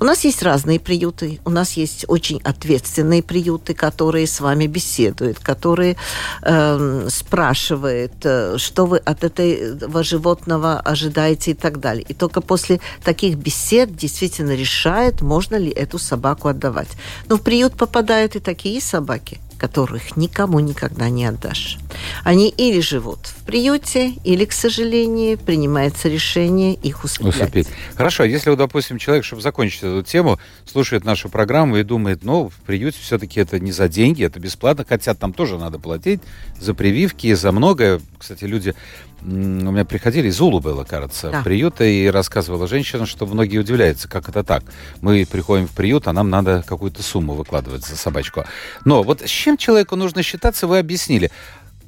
у 0.00 0.04
нас 0.04 0.24
есть 0.24 0.42
разные 0.42 0.80
приюты, 0.80 1.40
у 1.44 1.50
нас 1.50 1.72
есть 1.72 2.04
очень 2.08 2.40
ответственные 2.44 3.22
приюты, 3.22 3.74
которые 3.74 4.26
с 4.26 4.40
вами 4.40 4.66
беседуют, 4.66 5.38
которые 5.38 5.96
э, 6.42 7.08
спрашивают, 7.10 8.12
что 8.56 8.86
вы 8.86 8.98
от 8.98 9.24
этого 9.24 10.02
животного 10.02 10.80
ожидаете 10.80 11.52
и 11.52 11.54
так 11.54 11.80
далее. 11.80 12.04
И 12.08 12.14
только 12.14 12.40
после 12.40 12.80
таких 13.04 13.36
бесед 13.36 13.96
действительно 13.96 14.54
решает, 14.54 15.20
можно 15.20 15.56
ли 15.56 15.70
эту 15.70 15.98
собаку 15.98 16.48
отдавать. 16.48 16.88
Но 17.28 17.36
в 17.36 17.42
приют 17.42 17.74
попадают 17.74 18.36
и 18.36 18.40
такие 18.40 18.80
собаки– 18.80 19.40
которых 19.58 20.16
никому 20.16 20.60
никогда 20.60 21.10
не 21.10 21.26
отдашь. 21.26 21.78
Они 22.24 22.48
или 22.48 22.80
живут 22.80 23.26
в 23.26 23.44
приюте, 23.44 24.12
или, 24.24 24.44
к 24.44 24.52
сожалению, 24.52 25.36
принимается 25.38 26.08
решение 26.08 26.74
их 26.74 27.04
усыплять. 27.04 27.34
усыпить. 27.34 27.68
Хорошо, 27.94 28.24
если, 28.24 28.50
вот, 28.50 28.58
допустим, 28.58 28.98
человек, 28.98 29.24
чтобы 29.24 29.42
закончить 29.42 29.82
эту 29.82 30.02
тему, 30.02 30.38
слушает 30.64 31.04
нашу 31.04 31.28
программу 31.28 31.76
и 31.76 31.82
думает, 31.82 32.24
ну, 32.24 32.48
в 32.48 32.54
приюте 32.66 32.98
все-таки 33.00 33.40
это 33.40 33.58
не 33.58 33.72
за 33.72 33.88
деньги, 33.88 34.24
это 34.24 34.40
бесплатно, 34.40 34.84
хотя 34.88 35.14
там 35.14 35.32
тоже 35.32 35.58
надо 35.58 35.78
платить 35.78 36.20
за 36.60 36.74
прививки, 36.74 37.34
за 37.34 37.52
многое. 37.52 38.00
Кстати, 38.18 38.44
люди 38.44 38.74
у 39.22 39.26
меня 39.26 39.84
приходили, 39.84 40.28
из 40.28 40.40
Улу 40.40 40.60
было, 40.60 40.84
кажется, 40.84 41.30
да. 41.30 41.40
в 41.40 41.44
приют, 41.44 41.80
и 41.80 42.08
рассказывала 42.08 42.68
женщина, 42.68 43.06
что 43.06 43.26
многие 43.26 43.58
удивляются, 43.58 44.08
как 44.08 44.28
это 44.28 44.44
так. 44.44 44.62
Мы 45.00 45.26
приходим 45.26 45.66
в 45.66 45.72
приют, 45.72 46.06
а 46.06 46.12
нам 46.12 46.30
надо 46.30 46.64
какую-то 46.66 47.02
сумму 47.02 47.34
выкладывать 47.34 47.84
за 47.84 47.96
собачку. 47.96 48.44
Но 48.84 49.02
вот 49.02 49.22
с 49.22 49.28
чем 49.28 49.56
человеку 49.56 49.96
нужно 49.96 50.22
считаться, 50.22 50.66
вы 50.66 50.78
объяснили. 50.78 51.30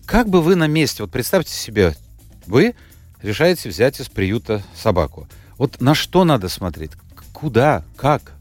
Как 0.06 0.28
бы 0.28 0.42
вы 0.42 0.56
на 0.56 0.66
месте, 0.66 1.02
вот 1.02 1.12
представьте 1.12 1.54
себе, 1.54 1.94
вы 2.46 2.74
решаете 3.22 3.68
взять 3.68 4.00
из 4.00 4.08
приюта 4.08 4.62
собаку. 4.74 5.28
Вот 5.56 5.80
на 5.80 5.94
что 5.94 6.24
надо 6.24 6.48
смотреть? 6.48 6.92
Куда? 7.32 7.84
Как? 7.96 8.32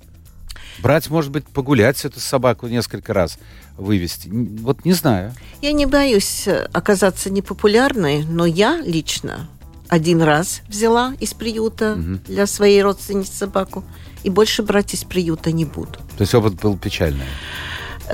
Брать, 0.81 1.09
может 1.09 1.31
быть, 1.31 1.45
погулять 1.45 2.03
эту 2.05 2.19
собаку 2.19 2.67
несколько 2.67 3.13
раз 3.13 3.37
вывести? 3.77 4.29
Вот 4.29 4.85
не 4.85 4.93
знаю. 4.93 5.33
Я 5.61 5.73
не 5.73 5.85
боюсь 5.85 6.47
э, 6.47 6.67
оказаться 6.73 7.29
непопулярной, 7.29 8.23
но 8.23 8.45
я 8.45 8.81
лично 8.81 9.47
один 9.89 10.21
раз 10.21 10.61
взяла 10.67 11.15
из 11.19 11.33
приюта 11.33 11.93
угу. 11.93 12.19
для 12.27 12.45
своей 12.45 12.81
родственницы 12.81 13.33
собаку 13.33 13.83
и 14.23 14.29
больше 14.29 14.63
брать 14.63 14.93
из 14.93 15.03
приюта 15.03 15.51
не 15.51 15.65
буду. 15.65 15.99
То 16.17 16.21
есть 16.21 16.33
опыт 16.33 16.53
был 16.55 16.77
печальный? 16.77 17.25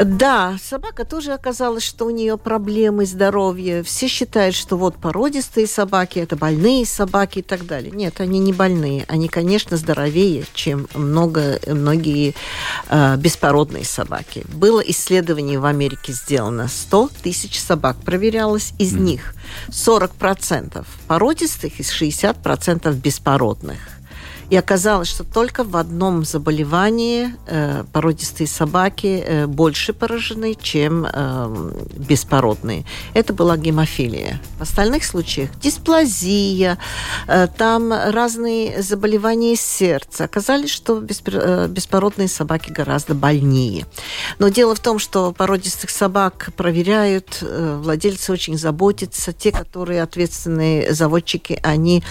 Да, 0.04 0.58
собака 0.62 1.06
тоже 1.06 1.32
оказалось, 1.32 1.84
что 1.84 2.06
у 2.06 2.10
нее 2.10 2.38
проблемы 2.38 3.06
здоровья. 3.06 3.82
Все 3.84 4.08
считают, 4.08 4.54
что 4.54 4.78
вот 4.78 4.98
породистые 4.98 5.68
собаки, 5.68 6.20
это 6.20 6.36
больные 6.36 6.86
собаки 6.86 7.40
и 7.40 7.42
так 7.42 7.66
далее. 7.66 7.92
Нет, 7.92 8.20
они 8.20 8.40
не 8.40 8.52
больные. 8.52 9.06
Они, 9.08 9.30
конечно, 9.30 9.78
здоровее, 9.78 10.46
чем 10.54 10.88
много, 10.94 11.60
многие 11.66 12.36
э, 12.90 13.16
беспородные 13.18 13.86
собаки. 13.86 14.46
Было 14.54 14.82
исследование 14.82 15.60
в 15.60 15.66
Америке 15.66 16.12
сделано. 16.12 16.68
100 16.68 17.10
тысяч 17.24 17.60
собак 17.60 17.96
проверялось. 18.04 18.74
Из 18.78 18.94
mm. 18.94 19.00
них 19.00 19.36
40% 19.70 20.86
породистых 21.08 21.80
и 21.80 21.84
60% 21.84 22.94
беспородных. 22.96 23.78
И 24.50 24.56
оказалось, 24.56 25.08
что 25.08 25.24
только 25.24 25.64
в 25.64 25.76
одном 25.76 26.24
заболевании 26.24 27.34
э, 27.48 27.84
породистые 27.92 28.48
собаки 28.48 29.24
э, 29.26 29.48
больше 29.48 29.94
поражены, 29.94 30.56
чем 30.62 31.06
э, 31.12 31.72
беспородные. 31.98 32.86
Это 33.14 33.34
была 33.34 33.58
гемофилия. 33.58 34.40
В 34.60 34.62
остальных 34.62 35.04
случаях 35.04 35.50
дисплазия, 35.60 36.78
э, 37.28 37.48
там 37.58 37.92
разные 37.92 38.82
заболевания 38.84 39.56
сердца. 39.56 40.26
Оказалось, 40.26 40.70
что 40.70 41.00
беспор, 41.00 41.34
э, 41.38 41.68
беспородные 41.68 42.28
собаки 42.28 42.70
гораздо 42.70 43.16
больнее. 43.16 43.86
Но 44.38 44.50
дело 44.50 44.76
в 44.76 44.80
том, 44.80 45.00
что 45.00 45.32
породистых 45.32 45.90
собак 45.90 46.50
проверяют, 46.56 47.40
э, 47.42 47.80
владельцы 47.82 48.32
очень 48.32 48.58
заботятся, 48.58 49.34
те, 49.34 49.52
которые 49.52 50.04
ответственные 50.04 50.94
заводчики, 50.94 51.60
они 51.64 52.04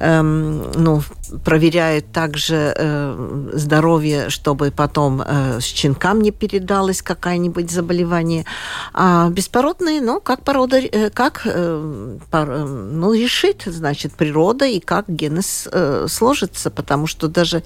э, 0.00 0.22
ну, 0.22 1.02
проверяют 1.44 1.75
проверяет 1.76 2.12
также 2.12 2.72
э, 2.74 3.50
здоровье, 3.52 4.30
чтобы 4.30 4.70
потом 4.70 5.22
э, 5.22 5.60
щенкам 5.60 6.22
не 6.22 6.30
передалось 6.30 7.02
какое-нибудь 7.02 7.70
заболевание. 7.70 8.44
А 8.94 9.28
беспородные, 9.28 10.00
ну, 10.00 10.20
как 10.20 10.42
порода, 10.42 10.78
э, 10.78 11.10
как, 11.10 11.42
э, 11.44 12.18
пор, 12.30 12.50
э, 12.50 12.64
ну, 12.64 13.12
решит, 13.12 13.64
значит, 13.66 14.12
природа 14.12 14.64
и 14.64 14.80
как 14.80 15.04
генез 15.08 15.68
э, 15.70 16.06
сложится, 16.08 16.70
потому 16.70 17.06
что 17.06 17.28
даже 17.28 17.62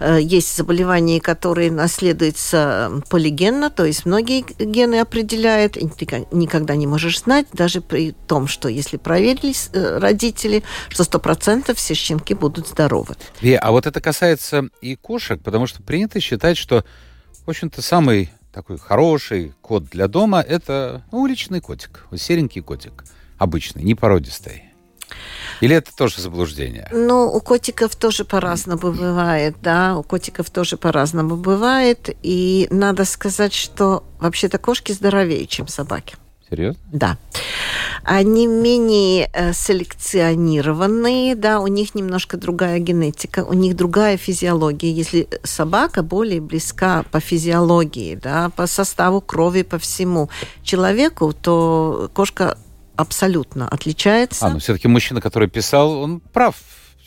э, 0.00 0.18
есть 0.20 0.56
заболевания, 0.56 1.20
которые 1.20 1.72
наследуются 1.72 2.90
полигенно, 3.10 3.70
то 3.70 3.84
есть 3.84 4.06
многие 4.06 4.44
гены 4.58 5.00
определяют, 5.00 5.76
и 5.76 5.88
ты 5.88 6.26
никогда 6.30 6.76
не 6.76 6.86
можешь 6.86 7.20
знать, 7.20 7.46
даже 7.52 7.80
при 7.80 8.14
том, 8.26 8.46
что 8.46 8.68
если 8.68 8.98
проверили 8.98 9.54
э, 9.72 9.98
родители, 9.98 10.62
что 10.88 11.04
сто 11.04 11.18
процентов 11.18 11.78
все 11.78 11.94
щенки 11.94 12.34
будут 12.34 12.68
здоровы. 12.68 13.16
Ве, 13.48 13.56
а 13.56 13.70
вот 13.70 13.86
это 13.86 14.02
касается 14.02 14.68
и 14.82 14.94
кошек, 14.94 15.40
потому 15.42 15.66
что 15.66 15.82
принято 15.82 16.20
считать, 16.20 16.58
что, 16.58 16.84
в 17.46 17.48
общем-то, 17.48 17.80
самый 17.80 18.30
такой 18.52 18.76
хороший 18.76 19.54
кот 19.62 19.84
для 19.84 20.06
дома– 20.06 20.42
это 20.46 21.02
ну, 21.10 21.20
уличный 21.20 21.62
котик, 21.62 22.04
вот 22.10 22.20
серенький 22.20 22.60
котик, 22.60 23.04
обычный, 23.38 23.82
не 23.84 23.94
породистый. 23.94 24.64
Или 25.62 25.74
это 25.76 25.96
тоже 25.96 26.20
заблуждение? 26.20 26.90
Ну, 26.92 27.24
у 27.24 27.40
котиков 27.40 27.96
тоже 27.96 28.26
по-разному 28.26 28.92
бывает, 28.92 29.56
да, 29.62 29.96
у 29.96 30.02
котиков 30.02 30.50
тоже 30.50 30.76
по-разному 30.76 31.36
бывает. 31.36 32.14
И 32.22 32.68
надо 32.70 33.06
сказать, 33.06 33.54
что 33.54 34.04
вообще-то 34.20 34.58
кошки 34.58 34.92
здоровее, 34.92 35.46
чем 35.46 35.68
собаки. 35.68 36.16
Серьезно? 36.48 36.80
Да. 36.92 37.18
Они 38.04 38.46
менее 38.46 39.28
э, 39.32 39.52
селекционированные, 39.52 41.34
да, 41.34 41.60
у 41.60 41.66
них 41.66 41.94
немножко 41.94 42.36
другая 42.38 42.78
генетика, 42.78 43.44
у 43.44 43.52
них 43.52 43.76
другая 43.76 44.16
физиология. 44.16 44.90
Если 44.90 45.28
собака 45.42 46.02
более 46.02 46.40
близка 46.40 47.04
по 47.10 47.20
физиологии, 47.20 48.14
да, 48.14 48.50
по 48.50 48.66
составу 48.66 49.20
крови, 49.20 49.62
по 49.62 49.78
всему 49.78 50.30
человеку, 50.62 51.34
то 51.34 52.10
кошка 52.14 52.56
абсолютно 52.96 53.68
отличается. 53.68 54.46
А, 54.46 54.50
но 54.50 54.58
все-таки 54.58 54.88
мужчина, 54.88 55.20
который 55.20 55.48
писал, 55.48 55.92
он 55.92 56.20
прав 56.20 56.56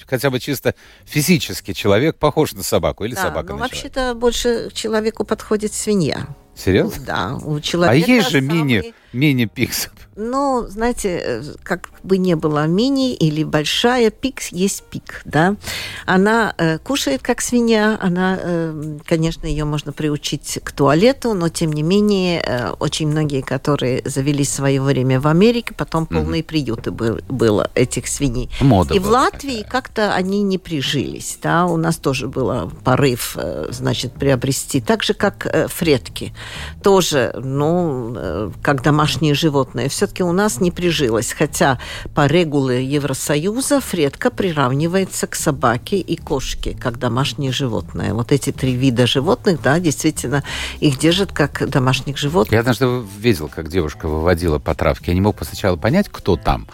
хотя 0.08 0.30
бы 0.30 0.40
чисто 0.40 0.76
физически 1.06 1.74
человек 1.74 2.18
похож 2.18 2.54
на 2.54 2.64
собаку 2.64 3.06
или 3.06 3.16
да, 3.16 3.22
собака 3.22 3.54
ну, 3.54 3.60
вообще-то 3.60 4.14
больше 4.14 4.70
человеку 4.74 5.24
подходит 5.24 5.74
свинья. 5.74 6.28
Серьезно? 6.56 7.04
Да, 7.06 7.36
у 7.44 7.60
человека. 7.60 8.10
А 8.10 8.12
есть 8.12 8.30
же 8.30 8.42
мини 8.42 8.94
Мини-пикс. 9.14 9.90
Ну, 10.16 10.66
знаете, 10.68 11.22
э, 11.24 11.44
как 11.64 11.90
бы 12.04 12.18
не 12.18 12.36
было 12.36 12.68
мини 12.68 13.14
или 13.14 13.44
большая, 13.44 14.12
пик 14.12 14.42
есть 14.52 14.84
пик, 14.84 15.22
да. 15.26 15.56
Она 16.06 16.54
э, 16.58 16.80
кушает 16.80 17.22
как 17.22 17.40
свинья, 17.40 17.98
она, 18.02 18.38
э, 18.42 18.98
конечно, 19.06 19.48
ее 19.48 19.64
можно 19.64 19.94
приучить 19.94 20.60
к 20.64 20.72
туалету, 20.74 21.34
но 21.34 21.48
тем 21.48 21.72
не 21.72 21.82
менее 21.82 22.42
э, 22.46 22.72
очень 22.80 23.08
многие, 23.08 23.42
которые 23.42 24.02
завели 24.04 24.44
свое 24.44 24.82
время 24.82 25.22
в 25.22 25.28
Америке, 25.28 25.74
потом 25.78 26.06
полные 26.06 26.42
mm-hmm. 26.42 26.46
приюты 26.46 26.92
был, 26.92 27.20
было 27.30 27.72
этих 27.74 28.08
свиней. 28.08 28.50
Мода 28.60 28.94
И 28.94 29.00
в 29.00 29.08
Латвии 29.08 29.66
как-то 29.68 30.14
они 30.14 30.44
не 30.44 30.58
прижились, 30.58 31.38
да. 31.42 31.66
У 31.66 31.78
нас 31.78 31.98
тоже 31.98 32.28
было 32.28 32.70
порыв, 32.84 33.38
э, 33.38 33.68
значит, 33.72 34.14
приобрести, 34.14 34.82
так 34.82 35.04
же 35.04 35.14
как 35.14 35.46
э, 35.46 35.68
фретки, 35.70 36.34
тоже, 36.84 37.34
ну, 37.42 38.14
э, 38.16 38.52
как 38.62 38.84
домашние 39.02 39.34
животные 39.34 39.90
все-таки 39.90 40.22
у 40.22 40.32
нас 40.32 40.62
не 40.62 40.70
прижилось, 40.70 41.34
хотя 41.34 41.80
по 42.14 42.28
регуле 42.28 42.86
Евросоюза 42.86 43.82
фредка 43.82 44.30
приравнивается 44.30 45.26
к 45.26 45.34
собаке 45.34 45.98
и 45.98 46.16
кошке, 46.16 46.78
как 46.80 47.00
домашние 47.00 47.52
животные. 47.52 48.14
Вот 48.14 48.32
эти 48.32 48.52
три 48.52 48.74
вида 48.74 49.08
животных, 49.08 49.60
да, 49.60 49.80
действительно, 49.80 50.44
их 50.80 51.00
держат 51.00 51.32
как 51.32 51.68
домашних 51.68 52.20
животных. 52.20 52.54
Я 52.54 52.60
однажды 52.60 53.02
видел, 53.18 53.50
как 53.50 53.70
девушка 53.70 54.08
выводила 54.08 54.60
по 54.60 54.76
травке. 54.76 55.06
Я 55.08 55.16
не 55.16 55.22
мог 55.22 55.38
сначала 55.42 55.78
понять, 55.78 56.08
кто 56.08 56.36
там. 56.36 56.68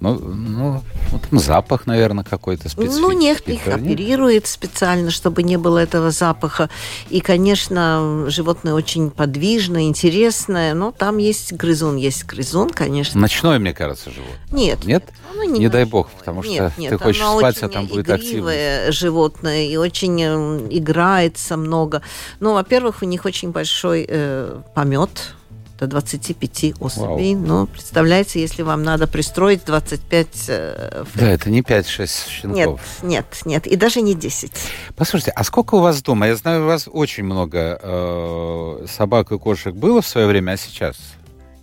Ну, 0.00 0.18
ну 0.18 0.82
вот 1.10 1.42
запах, 1.42 1.86
наверное, 1.86 2.24
какой-то 2.24 2.68
специфический. 2.68 3.02
Ну, 3.02 3.12
нет, 3.12 3.46
их 3.48 3.68
оперирует 3.68 4.46
специально, 4.46 5.10
чтобы 5.10 5.42
не 5.42 5.58
было 5.58 5.78
этого 5.78 6.10
запаха. 6.10 6.70
И, 7.10 7.20
конечно, 7.20 8.24
животное 8.28 8.74
очень 8.74 9.10
подвижное, 9.10 9.82
интересное, 9.82 10.74
но 10.74 10.90
там 10.90 11.18
есть 11.18 11.52
грызун, 11.52 11.96
есть 11.96 12.24
грызун, 12.24 12.70
конечно. 12.70 13.20
Ночное, 13.20 13.58
мне 13.58 13.74
кажется, 13.74 14.10
животное. 14.10 14.38
Нет. 14.50 14.84
Нет? 14.84 15.04
Ну, 15.34 15.44
не, 15.44 15.60
не 15.60 15.68
дай 15.68 15.84
бог, 15.84 16.10
потому 16.10 16.42
нет, 16.42 16.72
что 16.72 16.80
нет, 16.80 16.90
ты 16.90 16.98
хочешь 16.98 17.22
спать, 17.22 17.62
а 17.62 17.68
там 17.68 17.86
будет 17.86 18.08
активность. 18.10 18.92
животное 18.92 19.64
и 19.64 19.76
очень 19.76 20.20
э, 20.20 20.68
играется 20.70 21.56
много. 21.56 22.02
Ну, 22.40 22.54
во-первых, 22.54 23.02
у 23.02 23.06
них 23.06 23.24
очень 23.24 23.50
большой 23.50 24.06
э, 24.08 24.60
помет, 24.74 25.34
до 25.80 25.86
25 25.86 26.74
особей. 26.78 27.34
Вау. 27.34 27.46
Ну, 27.46 27.66
представляете, 27.66 28.40
если 28.40 28.62
вам 28.62 28.82
надо 28.82 29.06
пристроить 29.06 29.64
25... 29.64 30.26
Э, 30.48 31.04
да, 31.14 31.30
это 31.30 31.48
не 31.48 31.62
5-6 31.62 32.28
щенков. 32.28 32.80
Нет, 33.02 33.26
нет, 33.42 33.46
нет, 33.46 33.66
и 33.66 33.76
даже 33.76 34.02
не 34.02 34.14
10. 34.14 34.52
Послушайте, 34.94 35.32
а 35.34 35.42
сколько 35.42 35.76
у 35.76 35.80
вас 35.80 36.02
дома? 36.02 36.26
Я 36.26 36.36
знаю, 36.36 36.64
у 36.64 36.66
вас 36.66 36.86
очень 36.90 37.24
много 37.24 37.80
э, 37.82 38.86
собак 38.88 39.32
и 39.32 39.38
кошек 39.38 39.74
было 39.74 40.02
в 40.02 40.06
свое 40.06 40.26
время, 40.26 40.52
а 40.52 40.56
сейчас? 40.58 40.96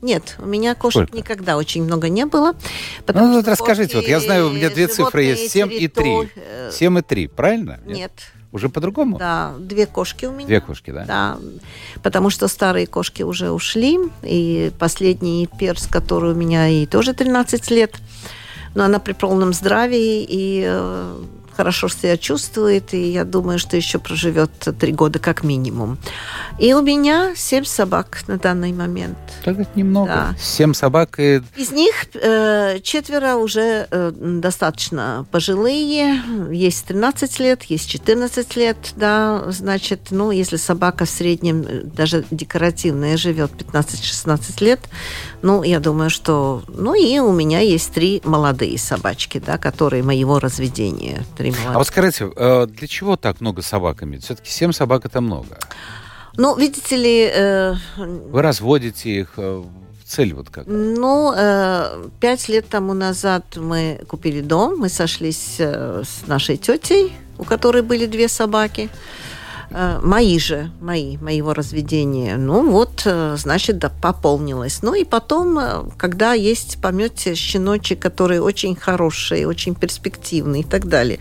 Нет, 0.01 0.35
у 0.39 0.45
меня 0.45 0.75
кошек 0.75 1.07
Сколько? 1.07 1.17
никогда 1.17 1.57
очень 1.57 1.83
много 1.83 2.09
не 2.09 2.25
было. 2.25 2.53
Ну, 3.07 3.33
вот 3.33 3.47
расскажите, 3.47 3.97
вот 3.97 4.07
я 4.07 4.19
знаю, 4.19 4.47
у 4.47 4.51
меня 4.51 4.69
две 4.69 4.87
цифры 4.87 5.23
есть, 5.23 5.51
7 5.51 5.73
и 5.73 5.87
3. 5.87 6.29
7 6.71 6.99
и 6.99 7.01
3, 7.01 7.27
правильно? 7.27 7.79
Нет. 7.85 7.97
Нет. 7.97 8.11
Уже 8.51 8.69
по-другому? 8.69 9.17
Да, 9.17 9.53
две 9.59 9.85
кошки 9.85 10.25
у 10.25 10.31
меня. 10.31 10.47
Две 10.47 10.61
кошки, 10.61 10.91
да? 10.91 11.03
Да, 11.05 11.37
потому 12.01 12.29
что 12.29 12.47
старые 12.47 12.87
кошки 12.87 13.23
уже 13.23 13.51
ушли, 13.51 13.99
и 14.23 14.71
последний 14.79 15.49
перс, 15.59 15.87
который 15.87 16.31
у 16.31 16.35
меня, 16.35 16.67
и 16.69 16.85
тоже 16.85 17.13
13 17.13 17.69
лет, 17.71 17.95
но 18.73 18.85
она 18.85 18.99
при 18.99 19.13
полном 19.13 19.51
здравии, 19.51 20.23
и 20.23 20.63
э, 20.65 21.21
хорошо 21.57 21.89
себя 21.89 22.17
чувствует, 22.17 22.93
и 22.93 23.11
я 23.11 23.25
думаю, 23.25 23.57
что 23.57 23.75
еще 23.75 23.97
проживет 23.97 24.51
три 24.79 24.91
года 24.91 25.17
как 25.17 25.43
минимум. 25.43 25.97
И 26.59 26.73
у 26.73 26.81
меня 26.81 27.33
семь 27.35 27.65
собак 27.65 28.23
на 28.27 28.37
данный 28.37 28.73
момент. 28.73 29.17
Так 29.43 29.59
это 29.59 29.69
немного. 29.75 30.07
Да. 30.07 30.35
Семь 30.39 30.73
собак 30.73 31.19
и... 31.19 31.41
Из 31.55 31.71
них 31.71 31.93
э, 32.13 32.79
четверо 32.83 33.35
уже 33.35 33.87
э, 33.89 34.11
достаточно 34.15 35.25
пожилые. 35.31 36.21
Есть 36.51 36.85
13 36.85 37.39
лет, 37.39 37.63
есть 37.63 37.89
14 37.89 38.55
лет, 38.55 38.77
да, 38.95 39.51
значит, 39.51 40.07
ну, 40.11 40.31
если 40.31 40.57
собака 40.57 41.05
в 41.05 41.09
среднем, 41.09 41.65
э, 41.67 41.81
даже 41.83 42.23
декоративная, 42.29 43.17
живет 43.17 43.51
15-16 43.51 44.63
лет, 44.63 44.79
ну, 45.41 45.63
я 45.63 45.79
думаю, 45.79 46.09
что... 46.09 46.63
Ну, 46.67 46.93
и 46.93 47.19
у 47.19 47.31
меня 47.31 47.59
есть 47.59 47.91
три 47.93 48.21
молодые 48.23 48.77
собачки, 48.77 49.41
да, 49.43 49.57
которые 49.57 50.03
моего 50.03 50.39
разведения. 50.39 51.23
Три 51.37 51.46
молодые. 51.51 51.75
А 51.75 51.77
вот 51.77 51.87
скажите, 51.87 52.31
э, 52.35 52.67
для 52.67 52.87
чего 52.87 53.15
так 53.15 53.41
много 53.41 53.61
собаками? 53.61 54.17
Все-таки 54.17 54.49
семь 54.51 54.71
собак 54.71 55.05
это 55.05 55.21
много. 55.21 55.57
Ну, 56.35 56.55
видите 56.55 56.95
ли... 56.95 57.29
Э... 57.33 57.75
Вы 57.97 58.41
разводите 58.41 59.09
их, 59.09 59.33
э, 59.37 59.63
цель 60.05 60.33
вот 60.33 60.49
как? 60.49 60.65
Ну, 60.67 61.33
э, 61.35 62.07
пять 62.19 62.47
лет 62.49 62.69
тому 62.69 62.93
назад 62.93 63.43
мы 63.55 63.99
купили 64.07 64.41
дом, 64.41 64.77
мы 64.77 64.89
сошлись 64.89 65.55
э, 65.59 66.03
с 66.05 66.27
нашей 66.27 66.57
тетей, 66.57 67.13
у 67.37 67.43
которой 67.43 67.81
были 67.81 68.05
две 68.05 68.27
собаки. 68.27 68.89
Э, 69.79 69.99
мои 70.01 70.39
же, 70.39 70.71
мои, 70.81 71.17
моего 71.17 71.53
разведения. 71.53 72.35
Ну 72.37 72.71
вот, 72.71 73.03
э, 73.05 73.35
значит, 73.37 73.77
да, 73.77 73.89
пополнилось. 73.89 74.81
Ну 74.81 74.95
и 74.95 75.03
потом, 75.03 75.59
э, 75.59 75.83
когда 75.97 76.33
есть, 76.33 76.81
помете, 76.81 77.35
щеночек, 77.35 77.99
который 77.99 78.39
очень 78.39 78.75
хороший, 78.75 79.45
очень 79.45 79.75
перспективный 79.75 80.61
и 80.61 80.63
так 80.63 80.87
далее, 80.87 81.19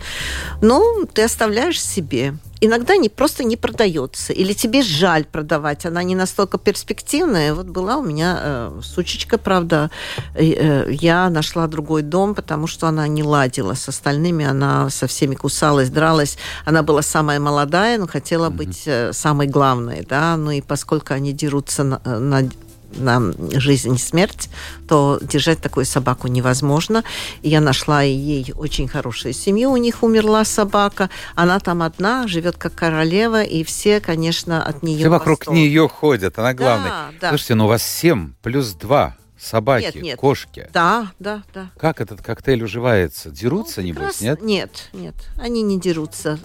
ну, 0.61 1.05
ты 1.13 1.21
оставляешь 1.21 1.79
себе 1.79 2.33
иногда 2.61 2.97
не, 2.97 3.09
просто 3.09 3.43
не 3.43 3.57
продается. 3.57 4.33
Или 4.33 4.53
тебе 4.53 4.81
жаль 4.81 5.25
продавать, 5.25 5.85
она 5.85 6.03
не 6.03 6.15
настолько 6.15 6.57
перспективная. 6.57 7.53
Вот 7.53 7.67
была 7.67 7.97
у 7.97 8.03
меня 8.03 8.39
э, 8.39 8.81
сучечка, 8.83 9.37
правда, 9.37 9.89
э, 10.35 10.87
я 10.91 11.29
нашла 11.29 11.67
другой 11.67 12.01
дом, 12.01 12.35
потому 12.35 12.67
что 12.67 12.87
она 12.87 13.07
не 13.07 13.23
ладила 13.23 13.73
с 13.73 13.89
остальными, 13.89 14.45
она 14.45 14.89
со 14.89 15.07
всеми 15.07 15.35
кусалась, 15.35 15.89
дралась. 15.89 16.37
Она 16.65 16.83
была 16.83 17.01
самая 17.01 17.39
молодая, 17.39 17.97
но 17.97 18.07
хотела 18.07 18.49
mm-hmm. 18.49 18.55
быть 18.55 18.83
э, 18.85 19.13
самой 19.13 19.47
главной, 19.47 20.05
да, 20.07 20.37
ну 20.37 20.51
и 20.51 20.61
поскольку 20.61 21.13
они 21.13 21.33
дерутся 21.33 21.83
на, 21.83 21.99
на 22.03 22.49
на 22.95 23.33
жизнь 23.53 23.95
и 23.95 23.97
смерть, 23.97 24.49
то 24.87 25.19
держать 25.21 25.61
такую 25.61 25.85
собаку 25.85 26.27
невозможно. 26.27 27.03
Я 27.43 27.61
нашла 27.61 28.01
ей 28.01 28.53
очень 28.55 28.87
хорошую 28.87 29.33
семью, 29.33 29.71
у 29.71 29.77
них 29.77 30.03
умерла 30.03 30.45
собака, 30.45 31.09
она 31.35 31.59
там 31.59 31.81
одна, 31.81 32.27
живет 32.27 32.57
как 32.57 32.75
королева, 32.75 33.43
и 33.43 33.63
все, 33.63 33.99
конечно, 33.99 34.63
от 34.63 34.83
нее 34.83 34.99
Все 34.99 35.09
вокруг 35.09 35.47
нее 35.47 35.87
ходят, 35.87 36.39
она 36.39 36.53
главная. 36.53 36.89
Да, 36.89 37.09
да. 37.21 37.29
Слушайте, 37.29 37.55
ну 37.55 37.65
у 37.65 37.67
вас 37.67 37.83
семь 37.83 38.33
плюс 38.41 38.73
два 38.73 39.15
собаки, 39.39 39.85
нет, 39.85 39.95
нет. 39.95 40.19
кошки. 40.19 40.69
Да, 40.73 41.11
да, 41.19 41.43
да. 41.53 41.71
Как 41.77 42.01
этот 42.01 42.21
коктейль 42.21 42.63
уживается? 42.63 43.29
Дерутся, 43.29 43.81
ну, 43.81 43.87
небось, 43.87 44.21
нет? 44.21 44.41
Нет, 44.41 44.89
нет, 44.93 45.15
они 45.37 45.61
не 45.61 45.79
дерутся. 45.79 46.39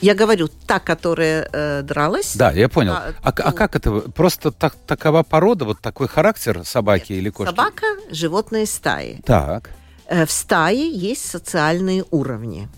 Я 0.00 0.14
говорю, 0.14 0.48
та, 0.66 0.80
которая 0.80 1.48
э, 1.52 1.82
дралась. 1.82 2.34
Да, 2.36 2.50
я 2.52 2.68
понял. 2.68 2.92
А, 2.92 3.12
а, 3.22 3.32
ну, 3.36 3.44
а 3.44 3.52
как 3.52 3.76
это? 3.76 4.00
Просто 4.10 4.50
так, 4.50 4.74
такова 4.86 5.22
порода, 5.22 5.64
вот 5.64 5.80
такой 5.80 6.08
характер 6.08 6.62
собаки 6.64 7.12
нет, 7.12 7.20
или 7.20 7.30
кошки? 7.30 7.50
Собака– 7.50 7.86
животные 8.10 8.66
стаи. 8.66 9.20
Так. 9.24 9.70
Э, 10.06 10.26
в 10.26 10.30
стае 10.32 10.90
есть 10.90 11.24
социальные 11.28 12.04
уровни. 12.10 12.68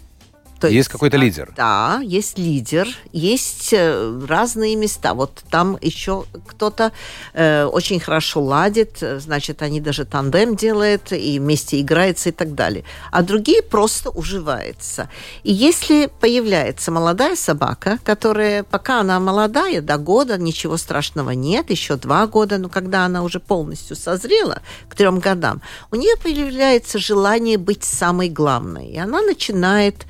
То 0.65 0.69
есть, 0.69 0.77
есть 0.77 0.89
какой-то 0.89 1.17
лидер? 1.17 1.53
Да, 1.57 2.01
есть 2.03 2.39
лидер, 2.39 2.89
есть 3.13 3.73
э, 3.73 4.21
разные 4.27 4.77
места. 4.77 5.15
Вот 5.15 5.43
там 5.51 5.77
еще 5.81 6.25
кто-то 6.47 6.93
э, 7.35 7.65
очень 7.67 8.01
хорошо 8.01 8.43
ладит, 8.43 8.99
значит, 9.01 9.61
они 9.63 9.81
даже 9.81 10.05
тандем 10.05 10.57
делают 10.57 11.13
и 11.13 11.39
вместе 11.39 11.81
играются 11.81 12.31
и 12.31 12.33
так 12.33 12.55
далее. 12.55 12.85
А 13.11 13.23
другие 13.23 13.63
просто 13.63 14.09
уживаются. 14.11 15.11
И 15.43 15.53
если 15.53 16.11
появляется 16.21 16.91
молодая 16.91 17.37
собака, 17.37 17.99
которая, 18.03 18.63
пока 18.63 19.01
она 19.01 19.21
молодая, 19.21 19.83
до 19.83 19.99
года, 19.99 20.39
ничего 20.39 20.77
страшного 20.79 21.31
нет, 21.31 21.71
еще 21.71 21.97
два 21.97 22.27
года, 22.27 22.57
но 22.57 22.69
когда 22.69 23.05
она 23.05 23.23
уже 23.23 23.39
полностью 23.39 23.97
созрела, 23.97 24.63
к 24.89 24.95
трем 24.95 25.19
годам, 25.19 25.61
у 25.91 25.97
нее 25.97 26.17
появляется 26.23 26.99
желание 26.99 27.59
быть 27.59 27.85
самой 27.85 28.31
главной. 28.31 28.89
И 28.89 28.99
она 28.99 29.21
начинает 29.21 30.07